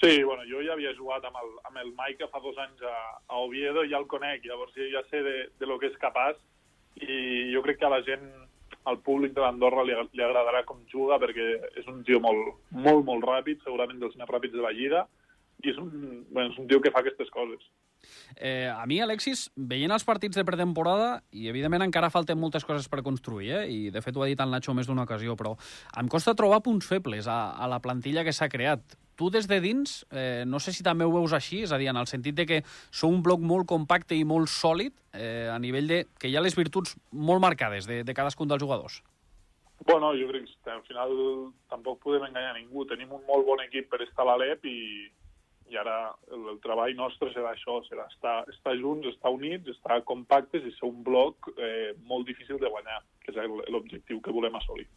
Sí, 0.00 0.22
bueno, 0.24 0.46
jo 0.48 0.62
ja 0.64 0.72
havia 0.72 0.94
jugat 0.96 1.26
amb 1.28 1.36
el, 1.42 1.50
amb 1.68 1.82
el 1.82 1.92
Mike 1.98 2.30
fa 2.32 2.40
dos 2.40 2.56
anys 2.64 2.80
a, 2.88 2.94
a 3.28 3.42
Oviedo 3.44 3.84
i 3.84 3.92
ja 3.92 4.00
el 4.00 4.08
conec, 4.08 4.46
llavors 4.48 4.72
ja 4.92 5.04
sé 5.10 5.20
de, 5.26 5.34
de 5.60 5.68
lo 5.68 5.76
que 5.78 5.90
és 5.92 6.00
capaç 6.00 6.40
i 7.04 7.52
jo 7.52 7.60
crec 7.66 7.82
que 7.82 7.86
a 7.86 7.92
la 7.92 8.00
gent, 8.06 8.24
al 8.88 8.98
públic 9.04 9.36
de 9.36 9.44
l'Andorra 9.44 9.84
li, 9.84 9.92
li 10.16 10.24
agradarà 10.24 10.64
com 10.64 10.80
juga 10.88 11.20
perquè 11.20 11.46
és 11.80 11.86
un 11.92 12.00
tio 12.04 12.20
molt, 12.24 12.56
molt, 12.72 13.04
molt 13.04 13.28
ràpid, 13.28 13.60
segurament 13.64 14.00
dels 14.00 14.16
més 14.16 14.28
ràpids 14.32 14.56
de 14.56 14.64
la 14.64 14.72
Lliga, 14.72 15.04
i 15.64 15.72
és 15.72 15.80
un, 15.80 15.90
bueno, 16.30 16.52
és 16.52 16.60
un 16.60 16.68
tio 16.70 16.80
que 16.84 16.92
fa 16.94 17.02
aquestes 17.04 17.30
coses. 17.34 17.64
Eh, 18.36 18.68
a 18.68 18.84
mi, 18.86 18.98
Alexis, 19.00 19.46
veient 19.56 19.92
els 19.94 20.04
partits 20.04 20.36
de 20.36 20.44
pretemporada, 20.46 21.22
i 21.32 21.48
evidentment 21.48 21.86
encara 21.86 22.12
falten 22.12 22.40
moltes 22.40 22.66
coses 22.66 22.88
per 22.90 23.04
construir, 23.06 23.52
eh? 23.60 23.64
i 23.70 23.78
de 23.94 24.02
fet 24.04 24.16
ho 24.16 24.24
ha 24.24 24.28
dit 24.30 24.40
el 24.40 24.52
Nacho 24.52 24.74
més 24.76 24.90
d'una 24.90 25.06
ocasió, 25.08 25.36
però 25.40 25.54
em 26.00 26.10
costa 26.10 26.36
trobar 26.36 26.62
punts 26.66 26.88
febles 26.88 27.30
a, 27.30 27.54
a 27.54 27.70
la 27.70 27.80
plantilla 27.84 28.24
que 28.26 28.34
s'ha 28.34 28.50
creat. 28.52 28.98
Tu 29.14 29.30
des 29.30 29.46
de 29.46 29.60
dins, 29.62 30.00
eh, 30.10 30.42
no 30.46 30.58
sé 30.58 30.74
si 30.74 30.82
també 30.82 31.06
ho 31.06 31.14
veus 31.14 31.32
així, 31.36 31.62
és 31.62 31.72
a 31.72 31.78
dir, 31.78 31.88
en 31.92 32.00
el 32.00 32.10
sentit 32.10 32.34
de 32.34 32.48
que 32.50 32.62
sou 32.90 33.14
un 33.14 33.22
bloc 33.22 33.40
molt 33.40 33.68
compacte 33.70 34.18
i 34.18 34.24
molt 34.26 34.50
sòlid, 34.50 34.96
eh, 35.14 35.48
a 35.52 35.58
nivell 35.62 35.90
de 35.90 36.04
que 36.18 36.28
hi 36.28 36.36
ha 36.36 36.42
les 36.42 36.56
virtuts 36.58 36.96
molt 37.12 37.42
marcades 37.44 37.86
de, 37.86 38.02
de 38.02 38.16
cadascun 38.16 38.50
dels 38.50 38.62
jugadors. 38.62 39.02
Bueno, 39.86 40.14
jo 40.16 40.26
crec 40.30 40.48
que 40.64 40.70
al 40.70 40.82
final 40.86 41.12
tampoc 41.68 42.00
podem 42.02 42.24
enganyar 42.26 42.54
ningú. 42.56 42.86
Tenim 42.88 43.12
un 43.12 43.22
molt 43.28 43.46
bon 43.46 43.60
equip 43.62 43.90
per 43.90 44.00
estar 44.02 44.24
a 44.24 44.30
l'Alep 44.30 44.64
i, 44.70 44.78
i 45.70 45.78
ara 45.80 45.96
el, 46.32 46.44
el 46.54 46.58
treball 46.64 46.94
nostre 46.98 47.30
serà 47.34 47.54
això, 47.54 47.78
serà 47.88 48.06
estar, 48.12 48.36
estar 48.52 48.74
junts, 48.80 49.08
estar 49.14 49.32
units, 49.34 49.70
estar 49.76 50.02
compactes 50.08 50.66
i 50.66 50.74
ser 50.76 50.90
un 50.90 51.02
bloc 51.06 51.50
eh, 51.56 51.94
molt 52.10 52.28
difícil 52.28 52.60
de 52.60 52.70
guanyar, 52.70 53.00
que 53.24 53.32
és 53.32 53.72
l'objectiu 53.72 54.20
que 54.20 54.34
volem 54.34 54.60
assolir. 54.60 54.88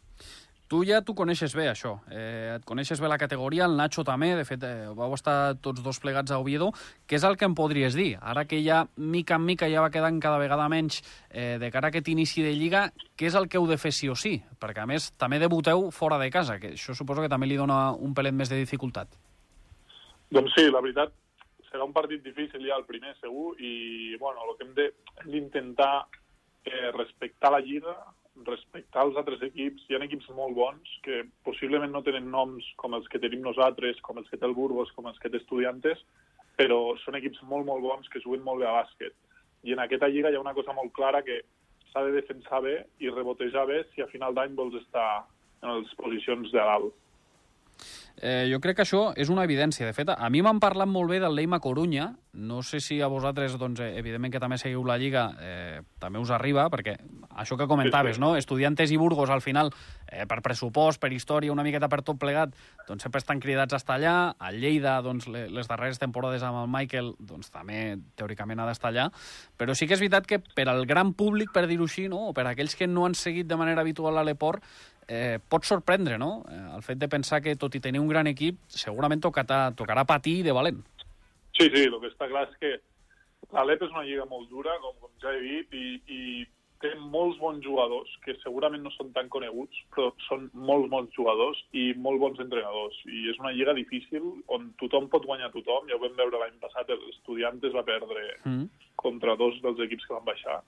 Tu 0.68 0.82
ja 0.84 0.98
t'ho 1.00 1.14
coneixes 1.16 1.54
bé, 1.56 1.64
això. 1.70 1.94
Eh, 2.12 2.58
et 2.58 2.64
coneixes 2.68 3.00
bé 3.00 3.08
la 3.08 3.16
categoria, 3.16 3.64
el 3.64 3.76
Nacho 3.78 4.02
també, 4.04 4.34
de 4.36 4.44
fet, 4.44 4.66
eh, 4.68 4.90
vau 4.92 5.14
estar 5.16 5.54
tots 5.64 5.80
dos 5.80 5.96
plegats 5.98 6.30
a 6.30 6.36
Oviedo. 6.42 6.68
Què 7.08 7.16
és 7.16 7.24
el 7.24 7.38
que 7.40 7.48
em 7.48 7.54
podries 7.56 7.96
dir? 7.96 8.18
Ara 8.20 8.44
que 8.44 8.60
ja, 8.60 8.82
mica 8.96 9.38
en 9.40 9.46
mica, 9.46 9.70
ja 9.72 9.80
va 9.80 9.88
quedant 9.88 10.20
cada 10.20 10.36
vegada 10.36 10.68
menys 10.68 11.00
eh, 11.30 11.56
de 11.56 11.70
cara 11.72 11.88
a 11.88 11.94
aquest 11.94 12.12
inici 12.12 12.44
de 12.44 12.52
Lliga, 12.52 12.90
què 13.16 13.30
és 13.30 13.38
el 13.40 13.48
que 13.48 13.56
heu 13.56 13.66
de 13.66 13.80
fer 13.80 13.94
sí 13.96 14.12
o 14.12 14.14
sí? 14.14 14.42
Perquè, 14.60 14.84
a 14.84 14.86
més, 14.86 15.08
també 15.16 15.40
debuteu 15.40 15.88
fora 15.90 16.20
de 16.20 16.28
casa, 16.28 16.58
que 16.60 16.74
això 16.76 16.92
suposo 16.92 17.24
que 17.24 17.32
també 17.32 17.48
li 17.48 17.56
dona 17.56 17.94
un 17.96 18.12
pelet 18.12 18.36
més 18.36 18.52
de 18.52 18.60
dificultat. 18.60 19.16
Doncs 20.28 20.52
sí, 20.52 20.66
la 20.68 20.82
veritat, 20.84 21.14
serà 21.70 21.86
un 21.86 21.94
partit 21.96 22.20
difícil 22.24 22.64
ja 22.66 22.76
el 22.76 22.84
primer, 22.88 23.14
segur, 23.22 23.54
i 23.60 24.16
bueno, 24.20 24.44
el 24.44 24.56
que 24.58 24.66
hem 24.66 25.30
d'intentar 25.32 25.92
eh, 26.68 26.90
respectar 26.96 27.52
la 27.54 27.62
Lliga, 27.64 27.94
respectar 28.46 29.06
els 29.06 29.16
altres 29.16 29.42
equips. 29.48 29.86
Hi 29.88 29.96
ha 29.96 30.02
equips 30.04 30.28
molt 30.36 30.54
bons 30.58 30.92
que 31.06 31.22
possiblement 31.48 31.94
no 31.94 32.04
tenen 32.06 32.28
noms 32.30 32.66
com 32.76 32.94
els 32.98 33.08
que 33.08 33.20
tenim 33.22 33.40
nosaltres, 33.46 34.02
com 34.04 34.20
els 34.20 34.28
que 34.28 34.36
té 34.36 34.46
el 34.46 34.56
Burgos, 34.58 34.92
com 34.96 35.08
els 35.10 35.18
que 35.22 35.32
té 35.32 35.40
Estudiantes, 35.40 36.04
però 36.60 36.78
són 37.04 37.16
equips 37.18 37.40
molt, 37.48 37.66
molt 37.66 37.82
bons 37.86 38.12
que 38.12 38.22
juguen 38.22 38.44
molt 38.44 38.60
bé 38.62 38.68
a 38.68 38.76
bàsquet. 38.82 39.16
I 39.64 39.74
en 39.74 39.82
aquesta 39.82 40.12
lliga 40.12 40.30
hi 40.30 40.38
ha 40.38 40.44
una 40.44 40.54
cosa 40.54 40.76
molt 40.76 40.92
clara 40.94 41.24
que 41.26 41.40
s'ha 41.88 42.04
de 42.04 42.14
defensar 42.14 42.60
bé 42.62 42.76
i 43.00 43.10
rebotejar 43.10 43.66
bé 43.66 43.82
si 43.94 44.04
a 44.04 44.10
final 44.12 44.36
d'any 44.36 44.54
vols 44.58 44.76
estar 44.82 45.24
en 45.62 45.78
les 45.80 45.94
posicions 45.98 46.52
de 46.52 46.60
dalt. 46.60 46.92
Eh, 48.20 48.48
jo 48.50 48.58
crec 48.58 48.80
que 48.80 48.82
això 48.82 49.12
és 49.14 49.28
una 49.30 49.44
evidència. 49.46 49.86
De 49.86 49.94
fet, 49.94 50.10
a 50.10 50.28
mi 50.30 50.42
m'han 50.42 50.58
parlat 50.58 50.90
molt 50.90 51.10
bé 51.12 51.20
del 51.22 51.36
Leima 51.38 51.60
Corunya. 51.62 52.10
No 52.34 52.62
sé 52.66 52.80
si 52.82 53.00
a 53.00 53.06
vosaltres, 53.06 53.54
doncs, 53.58 53.80
eh, 53.80 53.92
evidentment 53.98 54.32
que 54.32 54.40
també 54.42 54.58
seguiu 54.58 54.82
la 54.84 54.98
Lliga, 54.98 55.30
eh, 55.40 55.80
també 55.98 56.18
us 56.18 56.30
arriba, 56.30 56.68
perquè 56.70 56.96
això 57.36 57.56
que 57.56 57.68
comentaves, 57.70 58.18
no? 58.18 58.34
Estudiantes 58.36 58.90
i 58.90 58.96
Burgos, 58.96 59.30
al 59.30 59.40
final, 59.40 59.72
eh, 60.06 60.26
per 60.26 60.42
pressupost, 60.42 61.00
per 61.00 61.12
història, 61.12 61.52
una 61.52 61.62
miqueta 61.62 61.88
per 61.88 62.02
tot 62.02 62.18
plegat, 62.18 62.54
doncs 62.88 63.02
sempre 63.02 63.18
estan 63.18 63.40
cridats 63.40 63.72
a 63.72 63.76
estar 63.76 63.96
allà. 63.96 64.34
A 64.38 64.50
Lleida, 64.52 65.00
doncs, 65.00 65.28
les 65.28 65.68
darreres 65.68 65.98
temporades 65.98 66.42
amb 66.42 66.64
el 66.64 66.68
Michael, 66.68 67.14
doncs 67.20 67.50
també, 67.50 67.98
teòricament, 68.16 68.58
ha 68.60 68.66
d'estar 68.66 68.90
allà. 68.90 69.10
Però 69.56 69.74
sí 69.74 69.86
que 69.86 69.94
és 69.94 70.00
veritat 70.00 70.26
que 70.26 70.40
per 70.40 70.68
al 70.68 70.86
gran 70.86 71.14
públic, 71.14 71.52
per 71.52 71.66
dir-ho 71.66 71.84
així, 71.84 72.08
no? 72.08 72.28
o 72.28 72.32
per 72.34 72.46
aquells 72.46 72.74
que 72.74 72.86
no 72.86 73.06
han 73.06 73.14
seguit 73.14 73.46
de 73.46 73.56
manera 73.56 73.80
habitual 73.80 74.18
a 74.18 74.24
l'Eport, 74.24 74.62
eh, 75.08 75.38
pot 75.48 75.64
sorprendre, 75.64 76.18
no? 76.20 76.44
Eh, 76.48 76.60
el 76.76 76.84
fet 76.84 77.00
de 77.00 77.08
pensar 77.08 77.40
que, 77.42 77.56
tot 77.56 77.74
i 77.74 77.80
tenir 77.80 78.00
un 78.00 78.10
gran 78.12 78.28
equip, 78.30 78.60
segurament 78.68 79.24
tocarà, 79.24 79.68
tocarà 79.76 80.04
patir 80.06 80.42
de 80.46 80.54
valent. 80.54 80.84
Sí, 81.56 81.66
sí, 81.72 81.88
el 81.88 81.98
que 81.98 82.12
està 82.12 82.28
clar 82.30 82.46
és 82.46 82.60
que 82.60 82.76
l'Alep 83.56 83.82
és 83.82 83.96
una 83.96 84.04
lliga 84.06 84.28
molt 84.30 84.46
dura, 84.52 84.76
com, 84.84 84.94
com 85.02 85.10
ja 85.22 85.32
he 85.34 85.42
dit, 85.42 85.74
i, 85.74 85.98
i 86.06 86.22
té 86.82 86.92
molts 87.00 87.38
bons 87.42 87.64
jugadors, 87.64 88.10
que 88.22 88.36
segurament 88.42 88.84
no 88.84 88.92
són 88.94 89.10
tan 89.16 89.30
coneguts, 89.32 89.80
però 89.94 90.12
són 90.28 90.46
molts 90.54 90.90
bons 90.92 91.14
jugadors 91.16 91.60
i 91.74 91.88
molt 91.98 92.22
bons 92.22 92.38
entrenadors. 92.44 92.98
I 93.10 93.24
és 93.32 93.40
una 93.42 93.52
lliga 93.56 93.74
difícil 93.74 94.28
on 94.54 94.70
tothom 94.78 95.08
pot 95.10 95.26
guanyar 95.26 95.50
tothom. 95.54 95.88
Ja 95.90 95.98
ho 95.98 96.02
vam 96.04 96.14
veure 96.20 96.42
l'any 96.44 96.58
passat, 96.62 96.90
els 96.94 97.08
estudiantes 97.16 97.74
va 97.74 97.86
perdre 97.88 98.28
mm. 98.44 98.66
contra 99.02 99.34
dos 99.40 99.58
dels 99.64 99.82
equips 99.88 100.06
que 100.06 100.14
van 100.14 100.28
baixar 100.28 100.60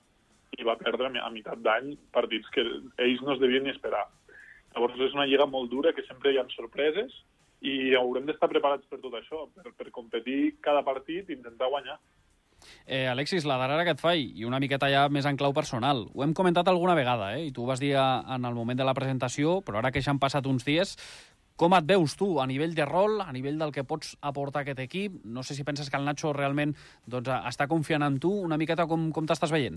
i 0.59 0.67
va 0.67 0.75
perdre 0.81 1.13
a 1.15 1.31
meitat 1.31 1.61
d'any 1.63 1.93
partits 2.15 2.51
que 2.55 2.65
ells 2.99 3.23
no 3.23 3.37
es 3.37 3.43
devien 3.43 3.63
ni 3.65 3.71
esperar. 3.71 4.09
Llavors 4.75 5.03
és 5.09 5.17
una 5.17 5.27
lliga 5.27 5.47
molt 5.51 5.71
dura, 5.73 5.93
que 5.97 6.07
sempre 6.07 6.33
hi 6.33 6.39
ha 6.39 6.47
sorpreses, 6.55 7.15
i 7.61 7.95
haurem 7.99 8.27
d'estar 8.29 8.49
preparats 8.49 8.87
per 8.89 9.01
tot 9.03 9.15
això, 9.19 9.45
per, 9.57 9.75
per 9.77 9.91
competir 9.93 10.57
cada 10.65 10.85
partit 10.87 11.29
i 11.29 11.37
intentar 11.37 11.69
guanyar. 11.73 11.99
Eh, 12.85 13.07
Alexis, 13.09 13.47
la 13.49 13.57
darrera 13.57 13.87
que 13.89 13.95
et 13.97 14.03
faig, 14.03 14.37
i 14.37 14.45
una 14.45 14.61
miqueta 14.61 14.91
ja 14.93 15.07
més 15.13 15.27
en 15.29 15.39
clau 15.41 15.55
personal, 15.57 16.05
ho 16.13 16.25
hem 16.25 16.35
comentat 16.37 16.69
alguna 16.69 16.95
vegada, 16.99 17.33
eh? 17.39 17.47
i 17.49 17.53
tu 17.57 17.65
ho 17.65 17.69
vas 17.69 17.81
dir 17.81 17.95
en 17.97 18.45
el 18.45 18.57
moment 18.57 18.79
de 18.79 18.87
la 18.87 18.95
presentació, 18.97 19.61
però 19.65 19.81
ara 19.81 19.93
que 19.93 20.03
ja 20.05 20.13
han 20.13 20.21
passat 20.21 20.47
uns 20.47 20.67
dies, 20.69 20.97
com 21.61 21.75
et 21.77 21.85
veus 21.85 22.15
tu 22.17 22.39
a 22.41 22.47
nivell 22.49 22.73
de 22.77 22.87
rol, 22.89 23.19
a 23.21 23.33
nivell 23.37 23.59
del 23.61 23.73
que 23.73 23.85
pots 23.85 24.15
aportar 24.25 24.63
a 24.63 24.65
aquest 24.65 24.79
equip? 24.81 25.19
No 25.25 25.43
sé 25.45 25.57
si 25.57 25.65
penses 25.65 25.91
que 25.91 25.99
el 25.99 26.07
Nacho 26.09 26.33
realment 26.33 26.73
doncs, 27.05 27.29
està 27.51 27.67
confiant 27.69 28.07
en 28.07 28.17
tu, 28.21 28.31
una 28.47 28.57
miqueta 28.61 28.87
com, 28.89 29.11
com 29.13 29.29
t'estàs 29.29 29.53
veient? 29.53 29.77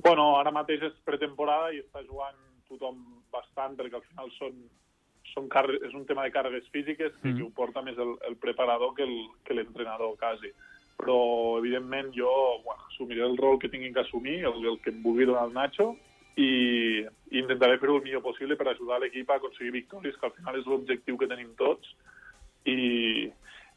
Bueno, 0.00 0.30
ara 0.38 0.54
mateix 0.54 0.86
és 0.88 0.96
pretemporada 1.04 1.74
i 1.76 1.82
està 1.82 2.00
jugant 2.06 2.38
tothom 2.74 3.00
bastant, 3.32 3.76
perquè 3.78 3.98
al 3.98 4.06
final 4.10 4.30
són, 4.38 4.60
són 5.32 5.48
és 5.78 5.94
un 5.94 6.06
tema 6.06 6.26
de 6.26 6.34
càrregues 6.34 6.68
físiques 6.74 7.12
mm. 7.22 7.36
que 7.36 7.46
ho 7.46 7.50
porta 7.56 7.82
més 7.82 7.98
el, 7.98 8.16
el 8.28 8.36
preparador 8.36 8.94
que 8.94 9.54
l'entrenador, 9.54 10.16
quasi. 10.20 10.52
Però, 11.00 11.58
evidentment, 11.58 12.12
jo 12.14 12.30
bueno, 12.64 12.82
assumiré 12.88 13.22
el 13.24 13.36
rol 13.36 13.58
que 13.58 13.68
tinguin 13.68 13.94
que 13.94 14.04
assumir, 14.04 14.44
el, 14.44 14.64
el 14.66 14.80
que 14.84 14.92
em 14.92 15.02
vulgui 15.02 15.26
donar 15.26 15.48
el 15.48 15.54
Nacho, 15.56 15.92
i, 16.36 17.04
i 17.32 17.40
intentaré 17.40 17.78
fer-ho 17.80 17.98
el 17.98 18.06
millor 18.06 18.22
possible 18.24 18.56
per 18.56 18.68
ajudar 18.70 19.00
l'equip 19.02 19.30
a 19.30 19.38
aconseguir 19.40 19.74
victòries, 19.74 20.16
que 20.16 20.28
al 20.28 20.36
final 20.36 20.58
és 20.60 20.68
l'objectiu 20.68 21.18
que 21.20 21.28
tenim 21.28 21.52
tots, 21.58 21.94
i, 22.68 23.28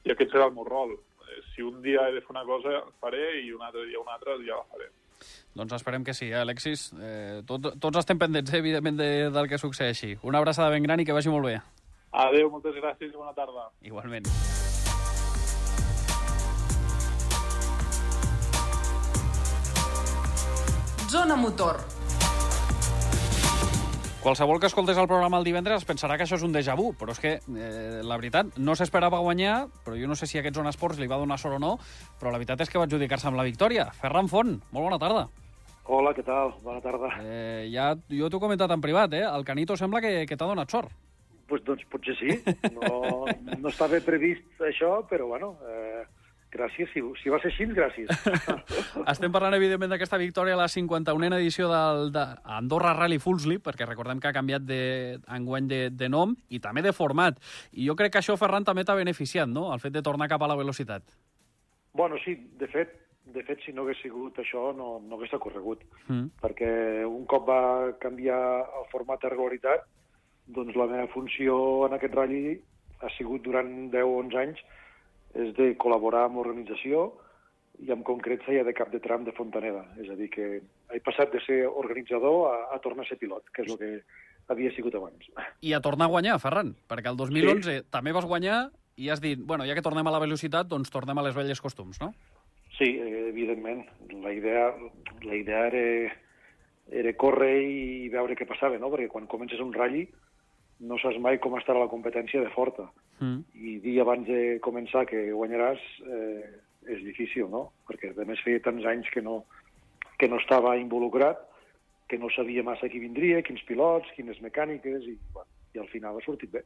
i 0.05 0.13
aquest 0.13 0.35
serà 0.35 0.49
el 0.49 0.55
meu 0.55 0.67
rol. 0.67 0.95
Eh, 1.25 1.41
Si 1.55 1.63
un 1.63 1.81
dia 1.81 2.07
he 2.07 2.13
de 2.13 2.21
fer 2.21 2.35
una 2.35 2.45
cosa, 2.45 2.83
faré, 3.01 3.41
i 3.41 3.51
un 3.55 3.63
altre 3.63 3.85
dia 3.89 3.99
una 3.99 4.15
altra, 4.19 4.37
ja 4.43 4.59
la 4.61 4.69
faré. 4.71 4.91
Doncs 5.55 5.77
esperem 5.77 6.03
que 6.03 6.13
sí, 6.13 6.27
eh, 6.31 6.35
Alexis. 6.35 6.89
Eh, 6.99 7.41
tot, 7.47 7.71
tots 7.79 8.01
estem 8.01 8.19
pendents, 8.19 8.51
eh, 8.51 8.59
evidentment, 8.59 8.97
de, 8.99 9.29
del 9.31 9.47
que 9.47 9.57
succeeixi. 9.57 10.17
Una 10.23 10.43
abraçada 10.43 10.69
ben 10.69 10.83
gran 10.83 10.99
i 10.99 11.05
que 11.05 11.15
vagi 11.15 11.31
molt 11.31 11.47
bé. 11.47 11.59
Adéu, 12.11 12.49
moltes 12.51 12.75
gràcies 12.75 13.11
i 13.11 13.15
bona 13.15 13.33
tarda. 13.35 13.69
Igualment. 13.81 14.27
Zona 21.09 21.35
Motor. 21.39 21.94
Qualsevol 24.25 24.57
que 24.57 24.65
escoltés 24.65 24.97
el 24.97 25.05
programa 25.05 25.37
el 25.37 25.43
divendres 25.45 25.83
es 25.83 25.85
pensarà 25.85 26.15
que 26.17 26.25
això 26.25 26.39
és 26.39 26.43
un 26.47 26.53
déjà 26.55 26.73
vu, 26.73 26.87
però 26.97 27.13
és 27.13 27.19
que, 27.21 27.33
eh, 27.45 27.99
la 28.01 28.15
veritat, 28.17 28.55
no 28.57 28.73
s'esperava 28.73 29.19
guanyar, 29.21 29.67
però 29.85 29.93
jo 29.99 30.07
no 30.09 30.15
sé 30.17 30.25
si 30.25 30.39
aquest 30.39 30.55
Zona 30.57 30.71
Esports 30.73 30.97
li 30.97 31.05
va 31.05 31.19
donar 31.21 31.37
sort 31.37 31.57
o 31.57 31.59
no, 31.59 31.75
però 32.17 32.31
la 32.31 32.39
veritat 32.39 32.63
és 32.65 32.71
que 32.71 32.79
va 32.81 32.87
adjudicar-se 32.89 33.27
amb 33.27 33.37
la 33.37 33.45
victòria. 33.45 33.85
Ferran 33.93 34.27
Font, 34.27 34.55
molt 34.71 34.87
bona 34.87 34.97
tarda. 34.97 35.27
Hola, 35.85 36.15
què 36.17 36.25
tal? 36.25 36.55
Bona 36.63 36.81
tarda. 36.81 37.11
Eh, 37.21 37.69
ja, 37.69 37.91
jo 38.09 38.31
t'ho 38.31 38.41
he 38.41 38.45
comentat 38.47 38.73
en 38.73 38.81
privat, 38.81 39.13
eh? 39.13 39.21
El 39.29 39.45
Canito 39.45 39.77
sembla 39.77 40.01
que, 40.01 40.25
que 40.25 40.35
t'ha 40.35 40.49
donat 40.49 40.73
sort. 40.73 40.89
Pues, 41.45 41.61
doncs 41.61 41.85
potser 41.85 42.17
sí. 42.17 42.41
No, 42.73 43.27
no 43.59 43.69
estava 43.69 44.01
previst 44.01 44.65
això, 44.73 45.03
però 45.05 45.27
bueno, 45.35 45.53
eh, 45.69 46.01
gràcies. 46.55 46.89
Si, 46.93 47.03
si 47.21 47.31
va 47.31 47.39
ser 47.43 47.51
així, 47.51 47.67
gràcies. 47.75 48.09
Estem 49.13 49.33
parlant, 49.33 49.55
evidentment, 49.57 49.91
d'aquesta 49.91 50.19
victòria 50.21 50.55
a 50.55 50.61
la 50.63 50.69
51a 50.71 51.39
edició 51.39 51.69
del 51.71 52.11
de 52.15 52.25
Andorra 52.57 52.95
Rally 52.97 53.19
Full 53.21 53.41
Slip, 53.43 53.65
perquè 53.67 53.87
recordem 53.87 54.21
que 54.23 54.31
ha 54.31 54.35
canviat 54.35 54.65
de, 54.65 54.81
enguany 55.37 55.69
de, 55.71 55.81
de 55.91 56.09
nom 56.11 56.35
i 56.49 56.61
també 56.63 56.83
de 56.85 56.95
format. 56.95 57.39
I 57.73 57.89
jo 57.89 57.97
crec 57.99 58.15
que 58.15 58.23
això, 58.23 58.37
Ferran, 58.39 58.67
també 58.67 58.85
t'ha 58.87 58.97
beneficiat, 58.97 59.51
no?, 59.51 59.67
el 59.75 59.83
fet 59.83 59.95
de 59.95 60.03
tornar 60.05 60.31
cap 60.31 60.41
a 60.41 60.51
la 60.51 60.59
velocitat. 60.59 61.03
bueno, 61.93 62.17
sí, 62.23 62.35
de 62.59 62.67
fet, 62.67 62.89
de 63.25 63.43
fet, 63.43 63.61
si 63.65 63.73
no 63.73 63.83
hagués 63.83 64.01
sigut 64.03 64.37
això, 64.39 64.69
no, 64.75 64.99
no 65.01 65.17
hagués 65.17 65.33
ocorregut. 65.33 65.83
Mm. 66.07 66.27
Perquè 66.41 66.71
un 67.07 67.25
cop 67.25 67.47
va 67.47 67.91
canviar 68.01 68.39
el 68.79 68.87
format 68.91 69.21
de 69.21 69.31
regularitat, 69.31 69.85
doncs 70.45 70.75
la 70.77 70.87
meva 70.91 71.07
funció 71.13 71.57
en 71.87 71.95
aquest 71.97 72.13
ratll 72.13 72.51
ha 73.01 73.09
sigut 73.17 73.43
durant 73.43 73.71
10 73.93 74.05
o 74.05 74.19
11 74.21 74.41
anys 74.43 74.61
és 75.35 75.53
de 75.57 75.71
col·laborar 75.81 76.25
amb 76.27 76.39
l'organització 76.39 77.09
i 77.83 77.91
en 77.91 78.05
concret 78.07 78.43
feia 78.45 78.63
de 78.63 78.73
cap 78.75 78.91
de 78.93 79.01
tram 79.03 79.25
de 79.27 79.33
Fontaneda. 79.35 79.83
És 79.99 80.09
a 80.11 80.15
dir, 80.15 80.29
que 80.31 80.45
he 80.95 81.01
passat 81.03 81.33
de 81.33 81.41
ser 81.43 81.65
organitzador 81.67 82.47
a, 82.51 82.55
a 82.75 82.79
tornar 82.83 83.03
a 83.03 83.09
ser 83.09 83.19
pilot, 83.19 83.49
que 83.51 83.65
és 83.65 83.73
el 83.73 83.79
que 83.81 83.91
havia 84.53 84.71
sigut 84.75 84.95
abans. 84.95 85.27
I 85.65 85.75
a 85.75 85.81
tornar 85.83 86.07
a 86.07 86.13
guanyar, 86.13 86.39
Ferran, 86.39 86.73
perquè 86.89 87.11
el 87.11 87.19
2011 87.19 87.67
sí. 87.67 87.85
també 87.91 88.15
vas 88.15 88.27
guanyar 88.29 88.69
i 88.95 89.09
has 89.11 89.19
dit, 89.19 89.39
bueno, 89.43 89.65
ja 89.67 89.75
que 89.75 89.83
tornem 89.83 90.07
a 90.07 90.13
la 90.13 90.21
velocitat, 90.23 90.69
doncs 90.71 90.93
tornem 90.93 91.19
a 91.19 91.25
les 91.25 91.35
velles 91.35 91.59
costums, 91.61 91.99
no? 91.99 92.13
Sí, 92.77 92.95
evidentment. 92.99 93.83
La 94.23 94.31
idea, 94.35 94.69
la 95.23 95.35
idea 95.35 95.65
era, 95.67 96.13
era 96.91 97.15
córrer 97.19 97.57
i 97.63 98.07
veure 98.13 98.37
què 98.39 98.47
passava, 98.47 98.79
no? 98.79 98.91
Perquè 98.93 99.09
quan 99.11 99.27
comences 99.31 99.59
un 99.63 99.73
ratll 99.75 100.05
no 100.79 100.97
saps 100.99 101.19
mai 101.23 101.39
com 101.39 101.55
estarà 101.57 101.79
la 101.79 101.91
competència 101.91 102.41
de 102.43 102.51
forta. 102.53 102.89
Mm. 103.19 103.41
I 103.55 103.77
dir 103.83 103.99
abans 104.03 104.27
de 104.27 104.59
començar 104.65 105.05
que 105.09 105.29
guanyaràs 105.31 105.81
eh, 106.03 106.45
és 106.91 107.03
difícil, 107.05 107.47
no? 107.51 107.69
Perquè, 107.87 108.11
a 108.11 108.27
més, 108.27 108.41
feia 108.43 108.63
tants 108.63 108.85
anys 108.85 109.09
que 109.13 109.23
no, 109.23 109.43
que 110.19 110.29
no 110.31 110.39
estava 110.41 110.75
involucrat, 110.77 111.39
que 112.09 112.19
no 112.21 112.29
sabia 112.29 112.63
massa 112.63 112.89
qui 112.91 113.01
vindria, 113.01 113.41
quins 113.45 113.63
pilots, 113.65 114.11
quines 114.17 114.41
mecàniques, 114.43 115.07
i, 115.09 115.15
bueno, 115.33 115.49
i 115.75 115.81
al 115.81 115.89
final 115.91 116.19
ha 116.19 116.23
sortit 116.25 116.51
bé. 116.53 116.63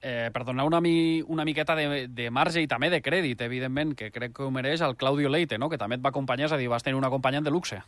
Eh, 0.00 0.30
per 0.32 0.44
donar 0.46 0.64
una, 0.66 0.80
mi, 0.80 1.20
una 1.26 1.44
miqueta 1.44 1.74
de, 1.76 2.06
de 2.08 2.28
marge 2.30 2.62
i 2.62 2.70
també 2.70 2.90
de 2.90 3.02
crèdit, 3.02 3.42
evidentment, 3.44 3.94
que 3.98 4.12
crec 4.14 4.34
que 4.36 4.46
ho 4.46 4.50
mereix 4.54 4.82
el 4.86 4.96
Claudio 4.96 5.30
Leite, 5.30 5.58
no? 5.58 5.68
que 5.68 5.80
també 5.80 5.98
et 5.98 6.04
va 6.04 6.12
acompanyar, 6.14 6.48
és 6.48 6.54
a 6.54 6.60
dir, 6.60 6.70
vas 6.70 6.86
tenir 6.86 6.98
un 6.98 7.06
acompanyant 7.08 7.46
de 7.46 7.54
luxe. 7.54 7.80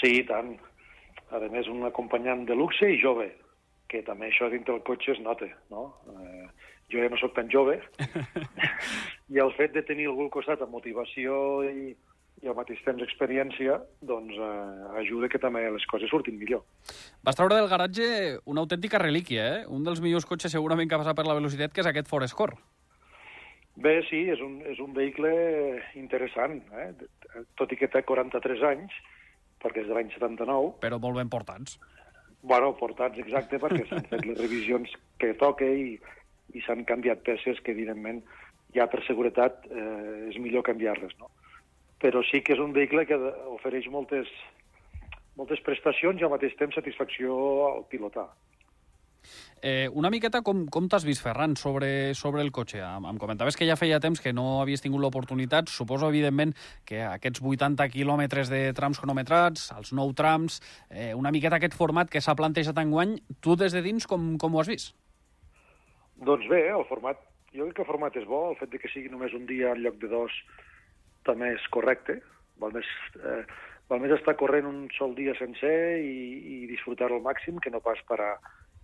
Sí, 0.00 0.22
tant. 0.28 0.54
A 1.32 1.40
més, 1.50 1.68
un 1.68 1.84
acompanyant 1.88 2.44
de 2.46 2.54
luxe 2.58 2.88
i 2.92 3.00
jove, 3.00 3.30
que 3.92 4.02
també 4.06 4.30
això 4.30 4.48
dintre 4.52 4.74
del 4.74 4.86
cotxe 4.86 5.12
es 5.14 5.20
nota, 5.24 5.48
no? 5.72 5.90
Eh, 6.08 6.46
jo 6.92 7.02
ja 7.02 7.10
no 7.12 7.18
sóc 7.20 7.34
tan 7.36 7.50
jove, 7.52 7.78
i 9.32 9.40
el 9.40 9.52
fet 9.58 9.76
de 9.76 9.84
tenir 9.88 10.08
algú 10.10 10.26
al 10.26 10.34
costat 10.34 10.64
amb 10.64 10.74
motivació 10.76 11.62
i, 11.68 11.92
i 12.42 12.50
al 12.50 12.56
mateix 12.58 12.82
temps 12.84 13.04
experiència, 13.04 13.78
doncs 14.04 14.36
eh, 14.36 14.98
ajuda 15.04 15.30
que 15.32 15.40
també 15.40 15.64
les 15.70 15.86
coses 15.90 16.12
surtin 16.12 16.36
millor. 16.40 16.64
Vas 17.24 17.38
treure 17.38 17.56
del 17.56 17.70
garatge 17.70 18.06
una 18.44 18.64
autèntica 18.64 19.00
relíquia, 19.00 19.48
eh? 19.56 19.64
Un 19.70 19.84
dels 19.86 20.02
millors 20.04 20.28
cotxes 20.28 20.52
segurament 20.56 20.90
que 20.90 20.98
ha 20.98 21.02
passat 21.04 21.16
per 21.16 21.28
la 21.28 21.38
velocitat, 21.38 21.72
que 21.72 21.84
és 21.84 21.90
aquest 21.92 22.10
Forest 22.10 22.36
Core. 22.36 22.58
Bé, 23.82 24.02
sí, 24.04 24.26
és 24.28 24.40
un, 24.44 24.58
és 24.68 24.80
un 24.84 24.92
vehicle 24.92 25.30
interessant, 25.96 26.58
eh? 26.76 26.90
tot 27.56 27.72
i 27.72 27.78
que 27.80 27.88
té 27.88 28.02
43 28.04 28.64
anys, 28.68 28.98
perquè 29.62 29.80
és 29.80 29.88
de 29.88 29.96
l'any 29.96 30.10
79. 30.12 30.74
Però 30.82 30.98
molt 31.00 31.16
ben 31.16 31.30
portats. 31.32 31.78
Bueno, 32.42 32.72
portats 32.74 33.18
exacte, 33.22 33.60
perquè 33.62 33.84
s'han 33.86 34.08
fet 34.10 34.24
les 34.26 34.38
revisions 34.40 34.90
que 35.22 35.30
toca 35.38 35.66
i, 35.66 35.94
i 36.54 36.62
s'han 36.66 36.82
canviat 36.88 37.22
peces 37.26 37.60
que, 37.62 37.74
evidentment, 37.76 38.18
ja 38.74 38.88
per 38.90 39.02
seguretat 39.06 39.68
eh, 39.70 40.30
és 40.32 40.38
millor 40.42 40.64
canviar-les, 40.66 41.14
no? 41.20 41.30
Però 42.02 42.24
sí 42.26 42.40
que 42.42 42.56
és 42.56 42.62
un 42.62 42.74
vehicle 42.74 43.04
que 43.06 43.18
ofereix 43.52 43.86
moltes, 43.94 44.30
moltes 45.38 45.62
prestacions 45.62 46.18
i 46.18 46.26
al 46.26 46.32
mateix 46.34 46.56
temps 46.58 46.74
satisfacció 46.74 47.36
al 47.68 47.86
pilotar. 47.92 48.26
Eh, 49.64 49.88
una 49.94 50.10
miqueta 50.10 50.40
com, 50.42 50.64
com 50.66 50.88
t'has 50.90 51.04
vist, 51.06 51.22
Ferran, 51.22 51.52
sobre, 51.54 52.16
sobre 52.18 52.42
el 52.42 52.50
cotxe? 52.50 52.80
Em, 52.82 53.04
em 53.06 53.18
comentaves 53.22 53.54
que 53.54 53.66
ja 53.68 53.76
feia 53.78 54.00
temps 54.02 54.18
que 54.20 54.32
no 54.34 54.58
havies 54.58 54.82
tingut 54.82 54.98
l'oportunitat. 55.04 55.70
Suposo, 55.70 56.08
evidentment, 56.10 56.50
que 56.84 56.98
aquests 57.06 57.38
80 57.38 57.86
quilòmetres 57.92 58.50
de 58.50 58.64
trams 58.74 58.98
cronometrats, 58.98 59.68
els 59.76 59.92
nou 59.94 60.10
trams, 60.18 60.58
eh, 60.90 61.12
una 61.14 61.30
miqueta 61.30 61.60
aquest 61.60 61.76
format 61.78 62.10
que 62.10 62.20
s'ha 62.20 62.34
plantejat 62.34 62.80
enguany, 62.82 63.14
tu 63.38 63.54
des 63.54 63.70
de 63.76 63.84
dins 63.86 64.08
com, 64.10 64.32
com 64.34 64.56
ho 64.56 64.64
has 64.64 64.70
vist? 64.72 64.96
Doncs 66.26 66.48
bé, 66.50 66.64
el 66.74 66.82
format, 66.90 67.22
jo 67.54 67.68
crec 67.68 67.78
que 67.78 67.84
el 67.86 67.90
format 67.92 68.18
és 68.18 68.26
bo, 68.26 68.48
el 68.50 68.58
fet 68.58 68.74
de 68.74 68.80
que 68.82 68.90
sigui 68.90 69.12
només 69.14 69.36
un 69.38 69.46
dia 69.46 69.76
en 69.76 69.84
lloc 69.84 70.00
de 70.02 70.10
dos 70.10 70.34
també 71.22 71.52
és 71.54 71.68
correcte. 71.70 72.18
Val 72.58 72.74
més, 72.74 72.90
eh, 73.22 73.46
val 73.86 74.02
més 74.02 74.16
estar 74.18 74.34
corrent 74.42 74.66
un 74.66 74.82
sol 74.98 75.14
dia 75.14 75.38
sencer 75.38 76.02
i, 76.02 76.18
i 76.50 76.66
disfrutar 76.66 77.12
al 77.12 77.22
màxim 77.22 77.62
que 77.62 77.70
no 77.70 77.78
pas 77.78 78.02
parar 78.10 78.34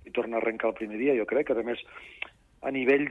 i 0.08 0.14
tornar 0.16 0.40
a 0.40 0.42
arrencar 0.42 0.72
el 0.72 0.78
primer 0.80 0.98
dia, 1.00 1.16
jo 1.18 1.28
crec. 1.28 1.52
A 1.52 1.66
més, 1.66 1.82
a 2.66 2.72
nivell 2.74 3.06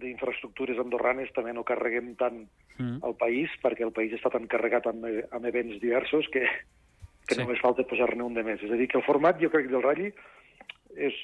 d'infraestructures 0.00 0.80
andorranes 0.82 1.30
també 1.36 1.54
no 1.54 1.66
carreguem 1.66 2.14
tant 2.18 2.40
mm. 2.78 2.98
el 3.06 3.14
país, 3.20 3.52
perquè 3.62 3.86
el 3.86 3.94
país 3.94 4.16
està 4.16 4.32
tan 4.34 4.48
carregat 4.50 4.88
amb, 4.90 5.06
amb 5.06 5.50
events 5.50 5.78
diversos 5.82 6.26
que, 6.34 6.44
que 7.28 7.36
sí. 7.36 7.42
només 7.42 7.62
falta 7.62 7.86
posar-ne 7.86 8.26
un 8.26 8.34
de 8.34 8.44
més. 8.46 8.62
És 8.64 8.72
a 8.74 8.80
dir, 8.80 8.88
que 8.90 8.98
el 8.98 9.06
format, 9.06 9.38
jo 9.42 9.52
crec 9.52 9.68
que 9.68 9.74
del 9.76 9.84
ratll 9.86 10.08
és, 10.08 11.20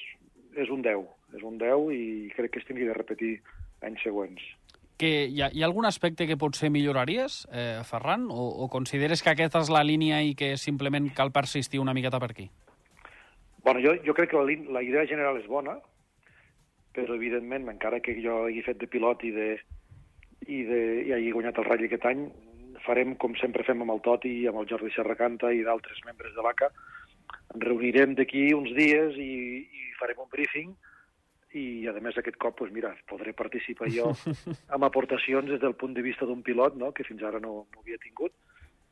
és 0.55 0.71
un 0.71 0.85
10, 0.85 1.07
és 1.35 1.43
un 1.43 1.57
10 1.61 1.89
i 1.95 2.05
crec 2.37 2.55
que 2.55 2.63
es 2.63 2.69
tingui 2.69 2.87
de 2.87 2.95
repetir 2.95 3.35
anys 3.83 4.05
següents. 4.07 4.45
Que 4.95 5.25
hi, 5.27 5.41
ha, 5.43 5.49
hi 5.51 5.59
ha 5.59 5.67
algun 5.67 5.83
aspecte 5.89 6.23
que 6.29 6.39
potser 6.39 6.69
milloraries, 6.71 7.41
eh, 7.51 7.81
Ferran, 7.83 8.29
o, 8.31 8.45
o 8.63 8.69
consideres 8.71 9.19
que 9.19 9.33
aquesta 9.33 9.59
és 9.65 9.71
la 9.73 9.83
línia 9.83 10.21
i 10.23 10.37
que 10.39 10.53
simplement 10.55 11.11
cal 11.17 11.35
persistir 11.35 11.83
una 11.83 11.93
miqueta 11.97 12.21
per 12.23 12.31
aquí? 12.31 12.47
Bueno, 13.65 13.81
jo, 13.81 13.95
jo 14.05 14.13
crec 14.13 14.29
que 14.29 14.37
la, 14.37 14.57
la 14.77 14.81
idea 14.85 15.07
general 15.09 15.39
és 15.39 15.47
bona, 15.49 15.79
però 16.93 17.15
evidentment, 17.17 17.65
encara 17.71 17.97
que 17.99 18.13
jo 18.21 18.43
hagi 18.45 18.61
fet 18.61 18.77
de 18.77 18.85
pilot 18.85 19.25
i, 19.25 19.31
de, 19.33 19.47
i, 20.45 20.59
de, 20.67 20.81
i 21.07 21.15
hagi 21.15 21.31
guanyat 21.33 21.57
el 21.57 21.65
ratll 21.65 21.87
aquest 21.87 22.05
any, 22.05 22.27
farem 22.85 23.15
com 23.23 23.33
sempre 23.41 23.65
fem 23.65 23.81
amb 23.81 23.95
el 23.95 24.03
Toti, 24.05 24.35
amb 24.45 24.61
el 24.61 24.69
Jordi 24.69 24.93
Serracanta 24.93 25.49
i 25.49 25.65
d'altres 25.65 26.03
membres 26.05 26.37
de 26.37 26.45
l'ACA. 26.45 26.69
Ens 27.55 27.65
reunirem 27.65 28.13
d'aquí 28.13 28.51
uns 28.53 28.69
dies 28.77 29.17
i, 29.17 29.33
i 29.65 29.89
farem 29.97 30.21
un 30.21 30.29
briefing 30.29 30.77
i, 31.57 31.65
a 31.89 31.97
més, 32.05 32.21
aquest 32.21 32.37
cop, 32.37 32.59
doncs, 32.61 32.73
mira, 32.75 32.93
podré 33.09 33.33
participar 33.33 33.89
jo 33.89 34.11
amb 34.77 34.85
aportacions 34.85 35.49
des 35.49 35.65
del 35.65 35.73
punt 35.73 35.97
de 35.97 36.05
vista 36.05 36.29
d'un 36.29 36.45
pilot, 36.45 36.77
no?, 36.77 36.93
que 36.93 37.07
fins 37.07 37.25
ara 37.25 37.41
no, 37.41 37.63
no 37.65 37.81
havia 37.81 37.97
tingut. 38.03 38.37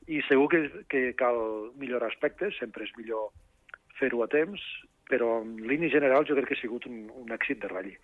I 0.10 0.26
segur 0.26 0.50
que, 0.50 0.66
que 0.90 1.10
cal 1.20 1.38
millorar 1.78 2.10
aspectes, 2.10 2.58
sempre 2.58 2.90
és 2.90 2.98
millor 2.98 3.30
fer-ho 4.04 4.24
a 4.24 4.30
temps, 4.32 4.62
però 5.10 5.40
en 5.42 5.58
línia 5.68 5.92
general 5.94 6.28
jo 6.28 6.38
crec 6.38 6.52
que 6.52 6.60
ha 6.60 6.62
sigut 6.62 6.88
un, 6.90 7.08
un 7.24 7.36
èxit 7.36 7.64
de 7.64 7.72
ratll. 7.72 7.96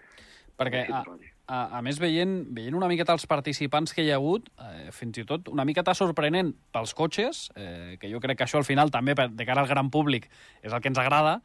Perquè, 0.60 0.82
a, 0.92 1.00
a, 1.48 1.60
a 1.78 1.82
més, 1.86 2.02
veient, 2.04 2.34
veient 2.56 2.76
una 2.76 2.90
miqueta 2.92 3.14
els 3.16 3.24
participants 3.32 3.94
que 3.96 4.04
hi 4.04 4.10
ha 4.12 4.18
hagut, 4.20 4.50
eh, 4.60 4.90
fins 4.92 5.22
i 5.22 5.24
tot 5.28 5.48
una 5.54 5.64
miqueta 5.68 5.96
sorprenent 5.96 6.52
pels 6.76 6.92
cotxes, 6.98 7.46
eh, 7.56 7.96
que 8.02 8.12
jo 8.12 8.20
crec 8.20 8.42
que 8.42 8.48
això 8.48 8.60
al 8.60 8.68
final 8.68 8.92
també 8.92 9.16
per, 9.16 9.30
de 9.32 9.48
cara 9.48 9.64
al 9.64 9.72
gran 9.72 9.88
públic 9.94 10.28
és 10.60 10.74
el 10.74 10.84
que 10.84 10.92
ens 10.92 11.00
agrada, 11.00 11.38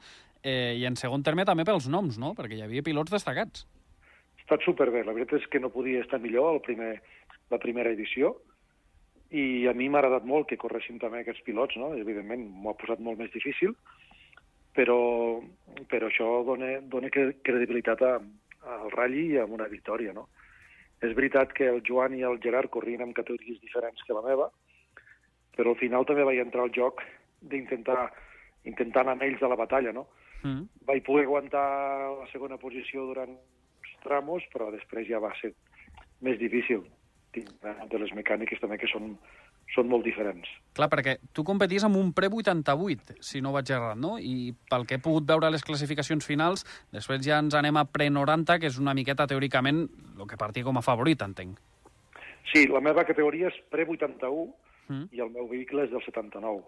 eh, 0.43 0.75
i 0.81 0.83
en 0.91 0.99
segon 0.99 1.23
terme 1.23 1.47
també 1.47 1.67
pels 1.69 1.87
noms, 1.87 2.19
no? 2.19 2.35
perquè 2.35 2.59
hi 2.59 2.65
havia 2.67 2.83
pilots 2.83 3.15
destacats. 3.15 3.69
Ha 4.35 4.43
estat 4.45 4.67
superbé, 4.67 5.05
la 5.07 5.15
veritat 5.15 5.45
és 5.45 5.47
que 5.53 5.63
no 5.63 5.71
podia 5.73 6.03
estar 6.03 6.19
millor 6.21 6.57
el 6.57 6.61
primer, 6.67 6.97
la 7.55 7.63
primera 7.63 7.95
edició, 7.95 8.35
i 9.35 9.67
a 9.71 9.73
mi 9.79 9.87
m'ha 9.89 10.03
agradat 10.03 10.27
molt 10.27 10.51
que 10.51 10.59
corressin 10.61 10.99
també 11.03 11.23
aquests 11.23 11.47
pilots, 11.47 11.79
no? 11.79 11.95
evidentment 11.99 12.45
m'ho 12.51 12.75
ha 12.75 12.81
posat 12.83 12.99
molt 13.03 13.23
més 13.23 13.31
difícil, 13.35 13.79
però, 14.75 14.99
però 15.91 16.11
això 16.11 16.31
dona, 16.47 16.79
dona 16.91 17.11
credibilitat 17.13 18.03
a, 18.03 18.15
al 18.77 18.91
ratll 18.95 19.17
i 19.21 19.39
amb 19.43 19.57
una 19.57 19.71
victòria, 19.71 20.13
no? 20.17 20.29
És 21.05 21.15
veritat 21.17 21.53
que 21.53 21.67
el 21.69 21.83
Joan 21.85 22.15
i 22.17 22.23
el 22.25 22.39
Gerard 22.43 22.73
corrien 22.73 23.03
amb 23.05 23.17
categories 23.17 23.61
diferents 23.61 24.03
que 24.07 24.17
la 24.17 24.25
meva, 24.25 24.51
però 25.55 25.75
al 25.75 25.81
final 25.81 26.07
també 26.09 26.25
vaig 26.27 26.41
entrar 26.43 26.65
al 26.65 26.73
joc 26.75 27.03
d'intentar 27.45 28.09
intentar 28.65 29.05
anar 29.05 29.19
amb 29.19 29.25
ells 29.27 29.43
a 29.43 29.51
la 29.53 29.59
batalla, 29.61 29.93
no? 29.93 30.07
Mm. 30.43 30.67
Vaig 30.89 31.05
poder 31.05 31.25
aguantar 31.25 31.65
la 32.19 32.27
segona 32.33 32.59
posició 32.61 33.07
durant 33.11 33.33
uns 33.33 33.95
tramos, 34.05 34.45
però 34.53 34.71
després 34.73 35.09
ja 35.09 35.21
va 35.21 35.33
ser 35.41 35.53
més 36.25 36.39
difícil. 36.41 36.85
De 37.35 37.99
les 37.99 38.13
mecàniques 38.15 38.61
també 38.63 38.79
que 38.79 38.89
són 38.91 39.17
són 39.75 39.91
molt 39.91 40.07
diferents. 40.07 40.49
Clar, 40.75 40.89
perquè 40.91 41.17
tu 41.35 41.45
competies 41.47 41.85
amb 41.87 41.99
un 41.99 42.13
pre-88, 42.17 43.19
si 43.23 43.43
no 43.45 43.53
vaig 43.55 43.71
errat, 43.75 43.99
no? 44.01 44.17
I 44.19 44.55
pel 44.71 44.87
que 44.89 44.99
he 44.99 45.03
pogut 45.03 45.27
veure 45.29 45.51
les 45.53 45.65
classificacions 45.67 46.27
finals, 46.27 46.65
després 46.95 47.23
ja 47.27 47.39
ens 47.43 47.55
anem 47.59 47.79
a 47.79 47.87
pre-90, 47.87 48.59
que 48.63 48.71
és 48.71 48.81
una 48.83 48.95
miqueta, 48.97 49.29
teòricament, 49.31 49.85
el 50.19 50.31
que 50.31 50.41
partia 50.41 50.67
com 50.67 50.79
a 50.79 50.85
favorit, 50.87 51.23
entenc. 51.27 51.61
Sí, 52.53 52.67
la 52.71 52.83
meva 52.85 53.07
categoria 53.07 53.51
és 53.51 53.59
pre-81 53.73 54.49
mm. 54.89 55.07
i 55.17 55.23
el 55.25 55.33
meu 55.35 55.49
vehicle 55.51 55.87
és 55.87 55.95
del 55.95 56.03
79. 56.07 56.63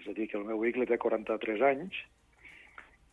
És 0.00 0.08
a 0.08 0.16
dir, 0.16 0.28
que 0.30 0.38
el 0.40 0.48
meu 0.48 0.62
vehicle 0.62 0.88
té 0.88 0.98
43 0.98 1.66
anys 1.68 1.98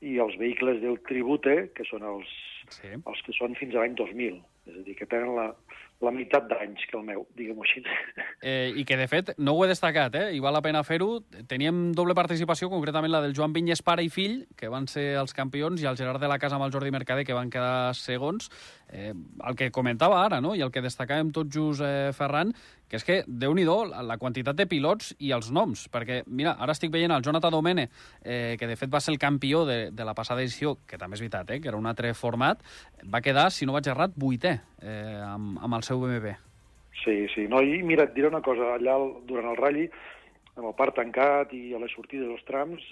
i 0.06 0.16
els 0.24 0.38
vehicles 0.40 0.80
del 0.82 1.02
Tribute, 1.10 1.58
que 1.76 1.84
són 1.90 2.06
els, 2.08 2.30
sí. 2.72 2.94
els 2.96 3.26
que 3.26 3.36
són 3.36 3.58
fins 3.60 3.76
a 3.76 3.84
l'any 3.84 3.98
2000. 4.00 4.40
És 4.72 4.78
a 4.80 4.86
dir, 4.86 4.96
que 4.96 5.10
tenen 5.12 5.34
la, 5.36 5.50
la 6.00 6.12
meitat 6.16 6.46
d'anys 6.48 6.86
que 6.88 6.96
el 6.98 7.04
meu, 7.08 7.26
diguem-ho 7.38 7.66
així. 7.66 7.84
Eh, 8.40 8.72
I 8.80 8.86
que, 8.88 8.96
de 8.96 9.04
fet, 9.12 9.34
no 9.44 9.52
ho 9.52 9.66
he 9.66 9.68
destacat, 9.68 10.14
eh? 10.16 10.30
i 10.32 10.38
val 10.40 10.56
la 10.56 10.62
pena 10.64 10.80
fer-ho. 10.88 11.26
Teníem 11.52 11.90
doble 11.92 12.16
participació, 12.16 12.70
concretament 12.72 13.12
la 13.12 13.20
del 13.20 13.34
Joan 13.36 13.52
Vinyes, 13.52 13.82
pare 13.84 14.06
i 14.06 14.08
fill, 14.08 14.46
que 14.56 14.70
van 14.72 14.88
ser 14.88 15.10
els 15.20 15.36
campions, 15.36 15.84
i 15.84 15.90
el 15.90 16.00
Gerard 16.00 16.24
de 16.24 16.30
la 16.32 16.40
Casa 16.40 16.56
amb 16.56 16.64
el 16.64 16.72
Jordi 16.72 16.94
Mercader, 16.96 17.26
que 17.28 17.36
van 17.36 17.52
quedar 17.52 17.92
segons. 18.00 18.48
Eh, 18.88 19.12
el 19.12 19.58
que 19.60 19.74
comentava 19.76 20.24
ara, 20.24 20.40
no? 20.40 20.56
i 20.56 20.64
el 20.64 20.72
que 20.72 20.82
destacàvem 20.86 21.34
tot 21.36 21.52
just, 21.52 21.84
eh, 21.84 22.14
Ferran, 22.16 22.56
que 22.90 22.98
és 22.98 23.06
que, 23.06 23.20
déu 23.28 23.54
nhi 23.54 23.68
la 23.68 24.18
quantitat 24.18 24.58
de 24.58 24.66
pilots 24.66 25.14
i 25.20 25.30
els 25.36 25.52
noms, 25.54 25.86
perquè, 25.94 26.24
mira, 26.26 26.56
ara 26.58 26.74
estic 26.74 26.92
veient 26.92 27.12
el 27.14 27.22
Jonathan 27.22 27.54
Domene, 27.54 27.90
eh, 28.24 28.56
que 28.58 28.68
de 28.68 28.76
fet 28.76 28.90
va 28.90 29.00
ser 29.00 29.14
el 29.14 29.20
campió 29.20 29.66
de, 29.66 29.92
de 29.92 30.06
la 30.06 30.16
passada 30.16 30.42
edició, 30.42 30.80
que 30.88 30.98
també 30.98 31.16
és 31.16 31.22
veritat, 31.22 31.52
eh, 31.52 31.60
que 31.62 31.70
era 31.70 31.78
un 31.78 31.86
altre 31.86 32.16
format, 32.18 32.64
va 33.06 33.22
quedar, 33.22 33.52
si 33.52 33.68
no 33.68 33.78
vaig 33.78 33.88
errat, 33.88 34.18
vuitè 34.18 34.56
eh, 34.82 35.22
amb, 35.22 35.60
amb 35.62 35.78
el 35.78 35.86
seu 35.90 36.00
BMW. 36.02 36.38
Sí, 37.04 37.28
sí. 37.34 37.48
No, 37.52 37.62
I 37.64 37.82
mira, 37.84 38.08
et 38.08 38.16
diré 38.16 38.30
una 38.30 38.44
cosa, 38.46 38.74
allà 38.76 38.98
durant 39.28 39.52
el 39.52 39.60
ratll, 39.60 39.86
amb 40.58 40.72
el 40.72 40.76
parc 40.78 40.98
tancat 41.00 41.54
i 41.56 41.70
a 41.74 41.80
les 41.82 41.94
sortides 41.96 42.28
dels 42.28 42.46
trams, 42.48 42.84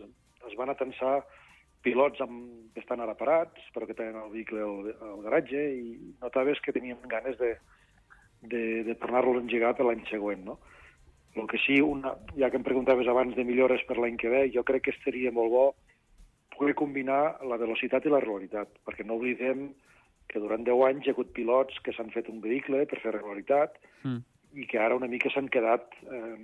es 0.47 0.55
van 0.60 0.71
atensar 0.71 1.19
pilots 1.86 2.21
amb, 2.23 2.71
que 2.73 2.81
estan 2.83 3.01
ara 3.03 3.17
parats, 3.19 3.63
però 3.75 3.88
que 3.88 3.95
tenen 3.97 4.19
el 4.21 4.31
vehicle 4.33 4.63
al, 4.63 4.93
al 5.12 5.19
garatge, 5.25 5.63
i 5.75 6.13
notaves 6.23 6.62
que 6.63 6.73
tenien 6.75 6.99
ganes 7.12 7.38
de, 7.41 7.53
de, 8.41 8.63
de 8.88 8.95
tornar-lo 8.95 9.38
a 9.38 9.88
l'any 9.89 10.03
següent, 10.10 10.45
no? 10.45 10.60
El 11.38 11.45
que 11.47 11.60
sí, 11.62 11.77
una, 11.81 12.15
ja 12.39 12.49
que 12.49 12.57
em 12.57 12.65
preguntaves 12.65 13.07
abans 13.07 13.36
de 13.38 13.43
millores 13.45 13.83
per 13.86 13.99
l'any 13.99 14.17
que 14.17 14.29
ve, 14.29 14.47
jo 14.53 14.63
crec 14.65 14.88
que 14.88 14.95
seria 15.03 15.31
molt 15.31 15.51
bo 15.53 15.65
poder 16.57 16.73
combinar 16.73 17.38
la 17.45 17.60
velocitat 17.62 18.07
i 18.07 18.10
la 18.10 18.21
regularitat, 18.23 18.71
perquè 18.88 19.05
no 19.05 19.19
oblidem 19.19 19.67
que 20.27 20.41
durant 20.43 20.65
10 20.67 20.85
anys 20.89 21.05
hi 21.05 21.11
ha 21.11 21.15
hagut 21.15 21.33
pilots 21.35 21.79
que 21.83 21.93
s'han 21.95 22.11
fet 22.13 22.29
un 22.31 22.41
vehicle 22.43 22.85
per 22.89 22.99
fer 23.03 23.13
regularitat 23.15 23.77
mm. 24.03 24.21
i 24.59 24.67
que 24.69 24.79
ara 24.81 24.97
una 24.99 25.09
mica 25.11 25.31
s'han 25.33 25.49
quedat 25.53 25.95
eh, 26.03 26.35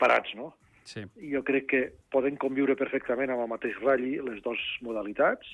parats, 0.00 0.34
no? 0.38 0.52
Sí. 0.86 1.02
I 1.18 1.32
jo 1.34 1.42
crec 1.46 1.66
que 1.70 1.82
poden 2.14 2.38
conviure 2.38 2.76
perfectament 2.78 3.32
amb 3.32 3.42
el 3.42 3.50
mateix 3.50 3.78
ratll 3.82 4.06
les 4.28 4.42
dues 4.44 4.62
modalitats, 4.86 5.48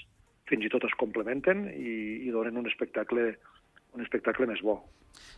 fins 0.50 0.66
i 0.66 0.72
tot 0.72 0.84
es 0.84 0.96
complementen 1.00 1.64
i, 1.72 2.26
i 2.26 2.34
donen 2.34 2.60
un 2.60 2.68
espectacle 2.68 3.32
un 3.92 4.00
espectacle 4.00 4.46
més 4.48 4.62
bo. 4.64 4.78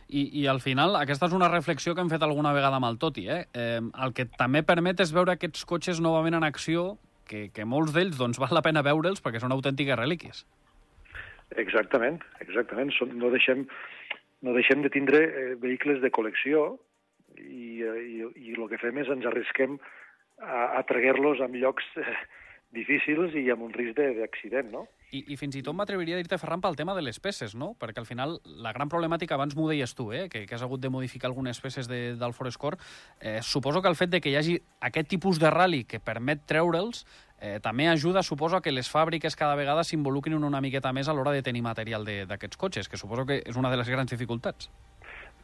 I, 0.07 0.21
I 0.39 0.45
al 0.47 0.61
final, 0.63 0.95
aquesta 0.95 1.27
és 1.27 1.33
una 1.35 1.49
reflexió 1.51 1.95
que 1.95 2.03
hem 2.03 2.11
fet 2.11 2.23
alguna 2.23 2.53
vegada 2.55 2.79
amb 2.79 2.87
el 2.87 2.99
Toti, 3.01 3.25
eh? 3.27 3.41
eh 3.51 3.81
el 3.81 4.13
que 4.15 4.27
també 4.39 4.61
permet 4.63 5.01
és 5.03 5.11
veure 5.15 5.33
aquests 5.33 5.65
cotxes 5.67 5.99
novament 6.03 6.37
en 6.39 6.47
acció, 6.47 6.93
que, 7.27 7.49
que 7.51 7.65
molts 7.65 7.91
d'ells 7.95 8.19
doncs, 8.19 8.39
val 8.39 8.53
la 8.55 8.63
pena 8.63 8.85
veure'ls 8.85 9.23
perquè 9.23 9.41
són 9.43 9.55
autèntiques 9.55 9.99
relíquies. 9.99 10.45
Exactament, 11.53 12.21
exactament. 12.41 12.91
Som, 12.97 13.13
no, 13.19 13.29
deixem, 13.33 13.65
no 14.41 14.55
deixem 14.57 14.81
de 14.81 14.91
tindre 14.93 15.21
eh, 15.25 15.51
vehicles 15.61 16.01
de 16.01 16.11
col·lecció 16.13 16.65
i, 17.37 17.83
eh, 17.85 17.99
i, 18.01 18.23
i 18.49 18.55
el 18.57 18.65
que 18.71 18.81
fem 18.81 18.97
és 19.01 19.11
ens 19.13 19.27
arrisquem 19.29 19.77
a, 20.41 20.79
a 20.79 20.81
traguer-los 20.89 21.43
en 21.45 21.55
llocs 21.61 21.87
eh, 22.01 22.17
difícils 22.75 23.33
i 23.39 23.47
amb 23.53 23.65
un 23.65 23.73
risc 23.73 23.97
d'accident, 23.97 24.69
no? 24.73 24.85
I, 25.15 25.21
I 25.31 25.37
fins 25.39 25.55
i 25.55 25.61
tot 25.63 25.75
m'atreviria 25.77 26.17
a 26.17 26.21
dir-te, 26.21 26.37
Ferran, 26.41 26.61
pel 26.63 26.75
tema 26.75 26.95
de 26.97 27.03
les 27.05 27.19
peces, 27.23 27.55
no? 27.55 27.73
Perquè 27.79 28.01
al 28.01 28.07
final 28.09 28.37
la 28.61 28.73
gran 28.75 28.91
problemàtica, 28.91 29.37
abans 29.37 29.55
m'ho 29.55 29.69
deies 29.69 29.95
tu, 29.95 30.09
eh? 30.13 30.25
que, 30.31 30.43
que 30.45 30.57
has 30.57 30.65
hagut 30.65 30.81
de 30.83 30.91
modificar 30.91 31.29
algunes 31.29 31.61
peces 31.63 31.87
de, 31.87 32.01
del 32.19 32.33
Forescore, 32.35 32.79
eh, 33.21 33.39
suposo 33.41 33.81
que 33.81 33.91
el 33.91 33.95
fet 33.95 34.11
de 34.11 34.21
que 34.21 34.33
hi 34.33 34.39
hagi 34.39 34.57
aquest 34.89 35.09
tipus 35.13 35.39
de 35.39 35.51
rally 35.53 35.85
que 35.87 36.01
permet 36.03 36.43
treure'ls 36.49 37.05
eh, 37.39 37.59
també 37.63 37.87
ajuda, 37.87 38.23
suposo, 38.23 38.61
que 38.61 38.73
les 38.73 38.89
fàbriques 38.91 39.37
cada 39.39 39.55
vegada 39.55 39.85
s'involucrin 39.87 40.43
una 40.43 40.61
miqueta 40.61 40.91
més 40.93 41.07
a 41.07 41.15
l'hora 41.15 41.35
de 41.35 41.45
tenir 41.45 41.63
material 41.63 42.05
d'aquests 42.05 42.59
cotxes, 42.59 42.89
que 42.89 42.99
suposo 42.99 43.25
que 43.25 43.41
és 43.45 43.55
una 43.55 43.71
de 43.71 43.79
les 43.79 43.89
grans 43.89 44.11
dificultats. 44.11 44.69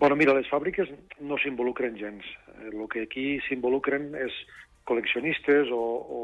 Bueno, 0.02 0.16
mira, 0.18 0.34
les 0.34 0.48
fàbriques 0.50 0.90
no 1.22 1.38
s'involucren 1.38 1.94
gens. 2.00 2.26
El 2.66 2.74
eh, 2.74 2.88
que 2.90 3.06
aquí 3.06 3.26
s'involucren 3.48 4.16
és 4.18 4.34
col·leccionistes 4.92 5.72
o, 5.72 5.82
o, 6.20 6.22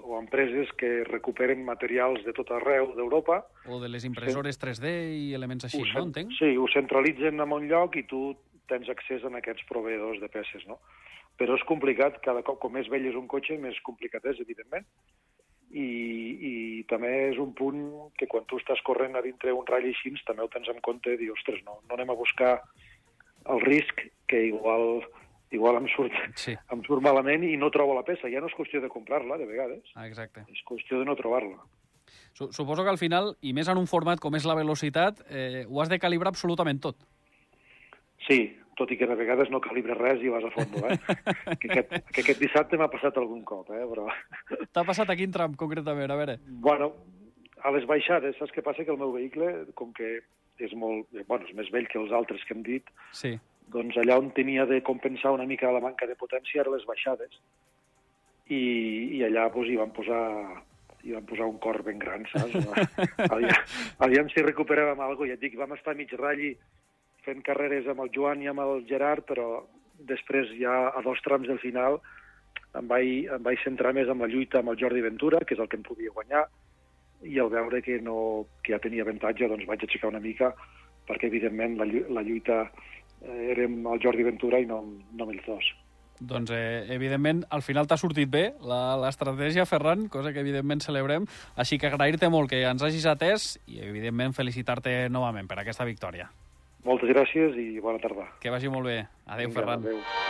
o 0.00 0.18
empreses 0.18 0.72
que 0.80 1.04
recuperen 1.04 1.62
materials 1.66 2.24
de 2.24 2.32
tot 2.36 2.50
arreu 2.56 2.94
d'Europa. 2.96 3.42
O 3.68 3.80
de 3.82 3.90
les 3.92 4.06
impressores 4.08 4.56
sí. 4.56 4.64
3D 4.64 4.94
i 5.16 5.26
elements 5.36 5.68
així, 5.68 5.82
no 5.92 6.06
entenc? 6.08 6.32
Sí, 6.38 6.54
ho 6.56 6.68
centralitzen 6.72 7.44
en 7.44 7.56
un 7.58 7.68
lloc 7.70 8.00
i 8.00 8.06
tu 8.08 8.30
tens 8.70 8.88
accés 8.92 9.24
a 9.26 9.32
aquests 9.40 9.66
proveïdors 9.68 10.20
de 10.22 10.30
peces, 10.32 10.64
no? 10.70 10.78
Però 11.40 11.56
és 11.56 11.64
complicat, 11.68 12.20
cada 12.24 12.44
cop 12.46 12.60
com 12.62 12.74
més 12.76 12.88
vell 12.92 13.08
és 13.08 13.16
un 13.18 13.28
cotxe, 13.30 13.58
més 13.58 13.78
complicat 13.86 14.26
és, 14.32 14.40
evidentment. 14.44 14.86
I, 15.70 15.86
i 16.50 16.52
també 16.90 17.10
és 17.28 17.38
un 17.38 17.52
punt 17.54 17.82
que 18.18 18.26
quan 18.30 18.46
tu 18.50 18.58
estàs 18.58 18.80
corrent 18.86 19.14
a 19.14 19.22
dintre 19.22 19.54
un 19.54 19.66
ratll 19.68 19.92
així, 19.92 20.12
també 20.26 20.42
ho 20.42 20.50
tens 20.50 20.68
en 20.72 20.80
compte 20.82 21.14
i 21.14 21.20
dir, 21.20 21.30
ostres, 21.34 21.62
no, 21.66 21.78
no 21.86 21.96
anem 21.96 22.10
a 22.10 22.18
buscar 22.18 22.56
el 23.50 23.62
risc 23.62 24.02
que 24.28 24.42
igual 24.50 25.04
igual 25.50 25.80
em 25.80 25.88
surt, 25.94 26.14
sí. 26.38 26.54
em 26.74 26.84
surt 26.86 27.04
malament 27.04 27.44
i 27.46 27.56
no 27.60 27.70
trobo 27.74 27.96
la 27.96 28.06
peça. 28.06 28.30
Ja 28.32 28.42
no 28.42 28.50
és 28.50 28.56
qüestió 28.56 28.82
de 28.82 28.90
comprar-la, 28.92 29.38
de 29.40 29.48
vegades. 29.48 29.92
Ah, 29.94 30.06
exacte. 30.08 30.46
És 30.52 30.62
qüestió 30.66 31.00
de 31.00 31.08
no 31.08 31.18
trobar-la. 31.18 31.60
Suposo 32.34 32.82
que 32.82 32.90
al 32.90 32.98
final, 32.98 33.34
i 33.42 33.52
més 33.54 33.68
en 33.70 33.78
un 33.78 33.86
format 33.90 34.20
com 34.22 34.34
és 34.38 34.46
la 34.48 34.56
velocitat, 34.58 35.20
eh, 35.28 35.66
ho 35.68 35.82
has 35.82 35.90
de 35.90 35.98
calibrar 36.02 36.32
absolutament 36.32 36.80
tot. 36.82 37.04
Sí, 38.26 38.40
tot 38.78 38.90
i 38.90 38.96
que 38.96 39.06
de 39.06 39.16
vegades 39.18 39.50
no 39.52 39.60
calibres 39.62 39.98
res 39.98 40.22
i 40.24 40.32
vas 40.32 40.46
a 40.46 40.50
fondo, 40.54 40.82
eh? 40.88 40.96
que, 41.60 41.70
aquest, 41.70 41.94
que 42.14 42.24
aquest 42.24 42.42
dissabte 42.42 42.78
m'ha 42.80 42.90
passat 42.90 43.18
algun 43.20 43.44
cop, 43.46 43.70
eh? 43.74 43.84
Però... 43.92 44.08
T'ha 44.74 44.86
passat 44.86 45.10
a 45.10 45.18
quin 45.18 45.34
tram, 45.34 45.54
concretament? 45.58 46.10
A 46.10 46.18
veure. 46.18 46.38
Bueno, 46.66 46.92
a 47.60 47.74
les 47.76 47.86
baixades, 47.90 48.38
saps 48.40 48.54
què 48.56 48.64
passa? 48.64 48.86
Que 48.86 48.94
el 48.94 49.00
meu 49.02 49.14
vehicle, 49.14 49.52
com 49.78 49.94
que 49.96 50.18
és 50.60 50.74
molt... 50.76 51.10
Bueno, 51.28 51.46
és 51.46 51.56
més 51.58 51.70
vell 51.74 51.88
que 51.90 52.00
els 52.00 52.14
altres 52.16 52.42
que 52.46 52.56
hem 52.56 52.66
dit, 52.66 52.90
sí 53.16 53.36
doncs 53.72 53.98
allà 54.00 54.18
on 54.18 54.32
tenia 54.36 54.66
de 54.66 54.80
compensar 54.86 55.32
una 55.36 55.46
mica 55.46 55.72
la 55.72 55.82
manca 55.84 56.08
de 56.08 56.18
potència 56.18 56.64
eren 56.64 56.76
les 56.76 56.86
baixades. 56.88 57.38
I, 58.50 58.60
i 59.18 59.22
allà 59.26 59.46
doncs, 59.54 59.70
hi 59.70 59.78
van 59.78 59.94
posar 59.94 60.24
hi 61.00 61.14
van 61.16 61.24
posar 61.24 61.46
un 61.48 61.58
cor 61.64 61.80
ben 61.86 61.98
gran, 61.98 62.26
saps? 62.28 62.56
aviam, 63.34 63.60
aviam 64.06 64.28
si 64.28 64.44
recuperàvem 64.44 64.98
alguna 65.00 65.16
cosa. 65.16 65.30
Ja 65.32 65.38
et 65.38 65.44
dic, 65.44 65.56
vam 65.56 65.72
estar 65.76 65.96
mig 65.96 66.12
ratlli 66.12 66.54
fent 67.24 67.44
carreres 67.46 67.88
amb 67.88 68.04
el 68.04 68.10
Joan 68.14 68.42
i 68.44 68.50
amb 68.50 68.64
el 68.64 68.84
Gerard, 68.88 69.24
però 69.28 69.62
després 70.08 70.52
ja 70.58 70.90
a 70.90 71.02
dos 71.04 71.20
trams 71.24 71.48
del 71.48 71.60
final 71.60 72.00
em 72.78 72.90
vaig, 72.90 73.30
em 73.34 73.42
vaig 73.44 73.62
centrar 73.64 73.92
més 73.96 74.08
en 74.08 74.20
la 74.22 74.28
lluita 74.30 74.60
amb 74.60 74.72
el 74.72 74.78
Jordi 74.80 75.02
Ventura, 75.04 75.40
que 75.44 75.56
és 75.56 75.62
el 75.62 75.68
que 75.68 75.78
em 75.80 75.86
podia 75.86 76.12
guanyar, 76.14 76.44
i 77.26 77.40
al 77.40 77.50
veure 77.52 77.82
que, 77.84 77.98
no, 78.04 78.46
que 78.64 78.74
ja 78.74 78.80
tenia 78.82 79.04
avantatge, 79.04 79.48
doncs 79.50 79.66
vaig 79.68 79.82
aixecar 79.84 80.12
una 80.12 80.22
mica, 80.22 80.52
perquè 81.08 81.28
evidentment 81.28 81.76
la, 81.80 81.88
la 82.16 82.24
lluita 82.24 82.62
eh, 83.22 83.52
érem 83.54 83.80
el 83.86 84.02
Jordi 84.02 84.26
Ventura 84.26 84.60
i 84.60 84.66
no, 84.68 84.82
no 85.12 85.26
amb 85.26 85.32
ells 85.34 85.46
dos. 85.46 85.70
Doncs, 86.20 86.50
eh, 86.52 86.84
evidentment, 86.92 87.46
al 87.48 87.62
final 87.64 87.88
t'ha 87.88 87.96
sortit 87.96 88.28
bé 88.28 88.50
l'estratègia, 88.60 89.64
Ferran, 89.64 90.06
cosa 90.12 90.34
que, 90.34 90.44
evidentment, 90.44 90.84
celebrem. 90.84 91.24
Així 91.56 91.78
que 91.80 91.88
agrair-te 91.88 92.28
molt 92.28 92.52
que 92.52 92.60
ens 92.68 92.84
hagis 92.84 93.08
atès 93.08 93.54
i, 93.66 93.80
evidentment, 93.80 94.36
felicitar-te 94.36 95.08
novament 95.08 95.48
per 95.48 95.62
aquesta 95.62 95.88
victòria. 95.88 96.28
Moltes 96.84 97.12
gràcies 97.12 97.56
i 97.60 97.80
bona 97.80 98.00
tarda. 98.00 98.28
Que 98.40 98.52
vagi 98.52 98.68
molt 98.72 98.88
bé. 98.88 99.00
Adéu, 99.26 99.48
Vinga, 99.48 99.60
Ferran. 99.60 99.88
Adéu. 99.88 100.29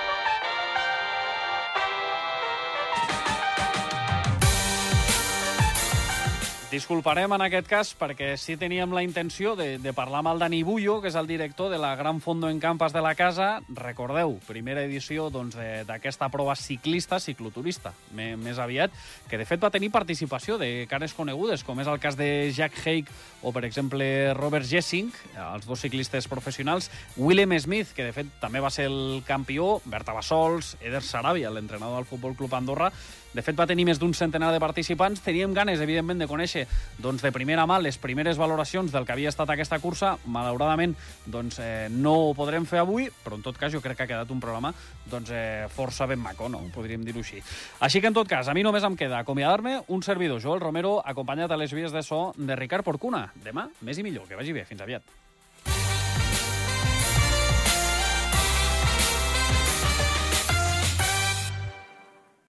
Disculparem 6.71 7.33
en 7.35 7.43
aquest 7.43 7.67
cas 7.67 7.89
perquè 7.99 8.37
sí 8.39 8.55
teníem 8.55 8.93
la 8.95 9.01
intenció 9.03 9.57
de, 9.59 9.73
de 9.83 9.91
parlar 9.91 10.21
amb 10.21 10.31
el 10.31 10.39
Dani 10.39 10.61
Bullo, 10.63 11.01
que 11.03 11.11
és 11.11 11.17
el 11.19 11.27
director 11.27 11.67
de 11.67 11.81
la 11.83 11.97
Gran 11.99 12.21
Fondo 12.23 12.47
en 12.47 12.61
Campas 12.63 12.93
de 12.95 13.01
la 13.03 13.17
Casa. 13.19 13.49
Recordeu, 13.75 14.37
primera 14.47 14.85
edició 14.87 15.27
doncs, 15.35 15.57
d'aquesta 15.59 16.29
doncs, 16.29 16.37
prova 16.37 16.55
ciclista, 16.55 17.19
cicloturista, 17.19 17.91
més 18.15 18.61
aviat, 18.63 18.95
que 19.27 19.41
de 19.41 19.49
fet 19.51 19.59
va 19.59 19.73
tenir 19.75 19.91
participació 19.91 20.61
de 20.63 20.87
cares 20.87 21.11
conegudes, 21.19 21.65
com 21.67 21.83
és 21.83 21.91
el 21.91 21.99
cas 21.99 22.15
de 22.15 22.29
Jack 22.55 22.79
Haig 22.85 23.11
o, 23.43 23.51
per 23.51 23.65
exemple, 23.67 24.07
Robert 24.39 24.69
Jessing, 24.71 25.11
els 25.43 25.67
dos 25.67 25.83
ciclistes 25.83 26.31
professionals, 26.31 26.87
Willem 27.17 27.57
Smith, 27.59 27.91
que 27.97 28.07
de 28.07 28.15
fet 28.15 28.31
també 28.39 28.63
va 28.63 28.71
ser 28.71 28.87
el 28.93 29.25
campió, 29.27 29.81
Berta 29.91 30.15
Bassols, 30.15 30.77
Eder 30.79 31.03
Sarabia, 31.03 31.51
l'entrenador 31.51 31.99
del 31.99 32.11
Futbol 32.13 32.39
Club 32.39 32.55
Andorra, 32.55 32.93
de 33.35 33.43
fet, 33.47 33.55
va 33.59 33.67
tenir 33.71 33.85
més 33.87 34.01
d'un 34.01 34.13
centenar 34.17 34.51
de 34.53 34.61
participants. 34.63 35.23
Teníem 35.23 35.55
ganes, 35.55 35.81
evidentment, 35.81 36.19
de 36.19 36.27
conèixer 36.31 36.65
doncs, 36.99 37.23
de 37.23 37.31
primera 37.35 37.67
mà 37.71 37.79
les 37.79 37.99
primeres 38.01 38.41
valoracions 38.41 38.91
del 38.91 39.07
que 39.07 39.15
havia 39.15 39.31
estat 39.31 39.53
aquesta 39.55 39.79
cursa. 39.79 40.17
Malauradament, 40.27 40.97
doncs, 41.27 41.61
eh, 41.63 41.89
no 41.91 42.17
ho 42.27 42.35
podrem 42.35 42.67
fer 42.67 42.83
avui, 42.83 43.09
però 43.25 43.39
en 43.39 43.47
tot 43.47 43.59
cas 43.59 43.73
jo 43.73 43.83
crec 43.85 44.01
que 44.01 44.09
ha 44.09 44.11
quedat 44.11 44.31
un 44.31 44.43
programa 44.43 44.75
doncs, 45.11 45.31
eh, 45.31 45.69
força 45.71 46.07
ben 46.07 46.19
maco, 46.19 46.49
no? 46.49 46.65
podríem 46.75 47.05
dir-ho 47.05 47.23
així. 47.23 47.43
Així 47.81 48.01
que, 48.01 48.11
en 48.11 48.19
tot 48.19 48.29
cas, 48.29 48.49
a 48.49 48.55
mi 48.55 48.67
només 48.67 48.85
em 48.85 48.97
queda 48.97 49.21
acomiadar-me 49.21 49.81
un 49.89 50.03
servidor, 50.03 50.41
Joel 50.41 50.61
Romero, 50.61 51.01
acompanyat 51.05 51.51
a 51.51 51.61
les 51.61 51.73
vies 51.73 51.93
de 51.93 52.03
so 52.03 52.33
de 52.37 52.57
Ricard 52.57 52.85
Porcuna. 52.85 53.29
Demà, 53.45 53.69
més 53.83 53.99
i 53.99 54.07
millor. 54.07 54.29
Que 54.29 54.39
vagi 54.39 54.55
bé. 54.57 54.65
Fins 54.65 54.83
aviat. 54.83 55.20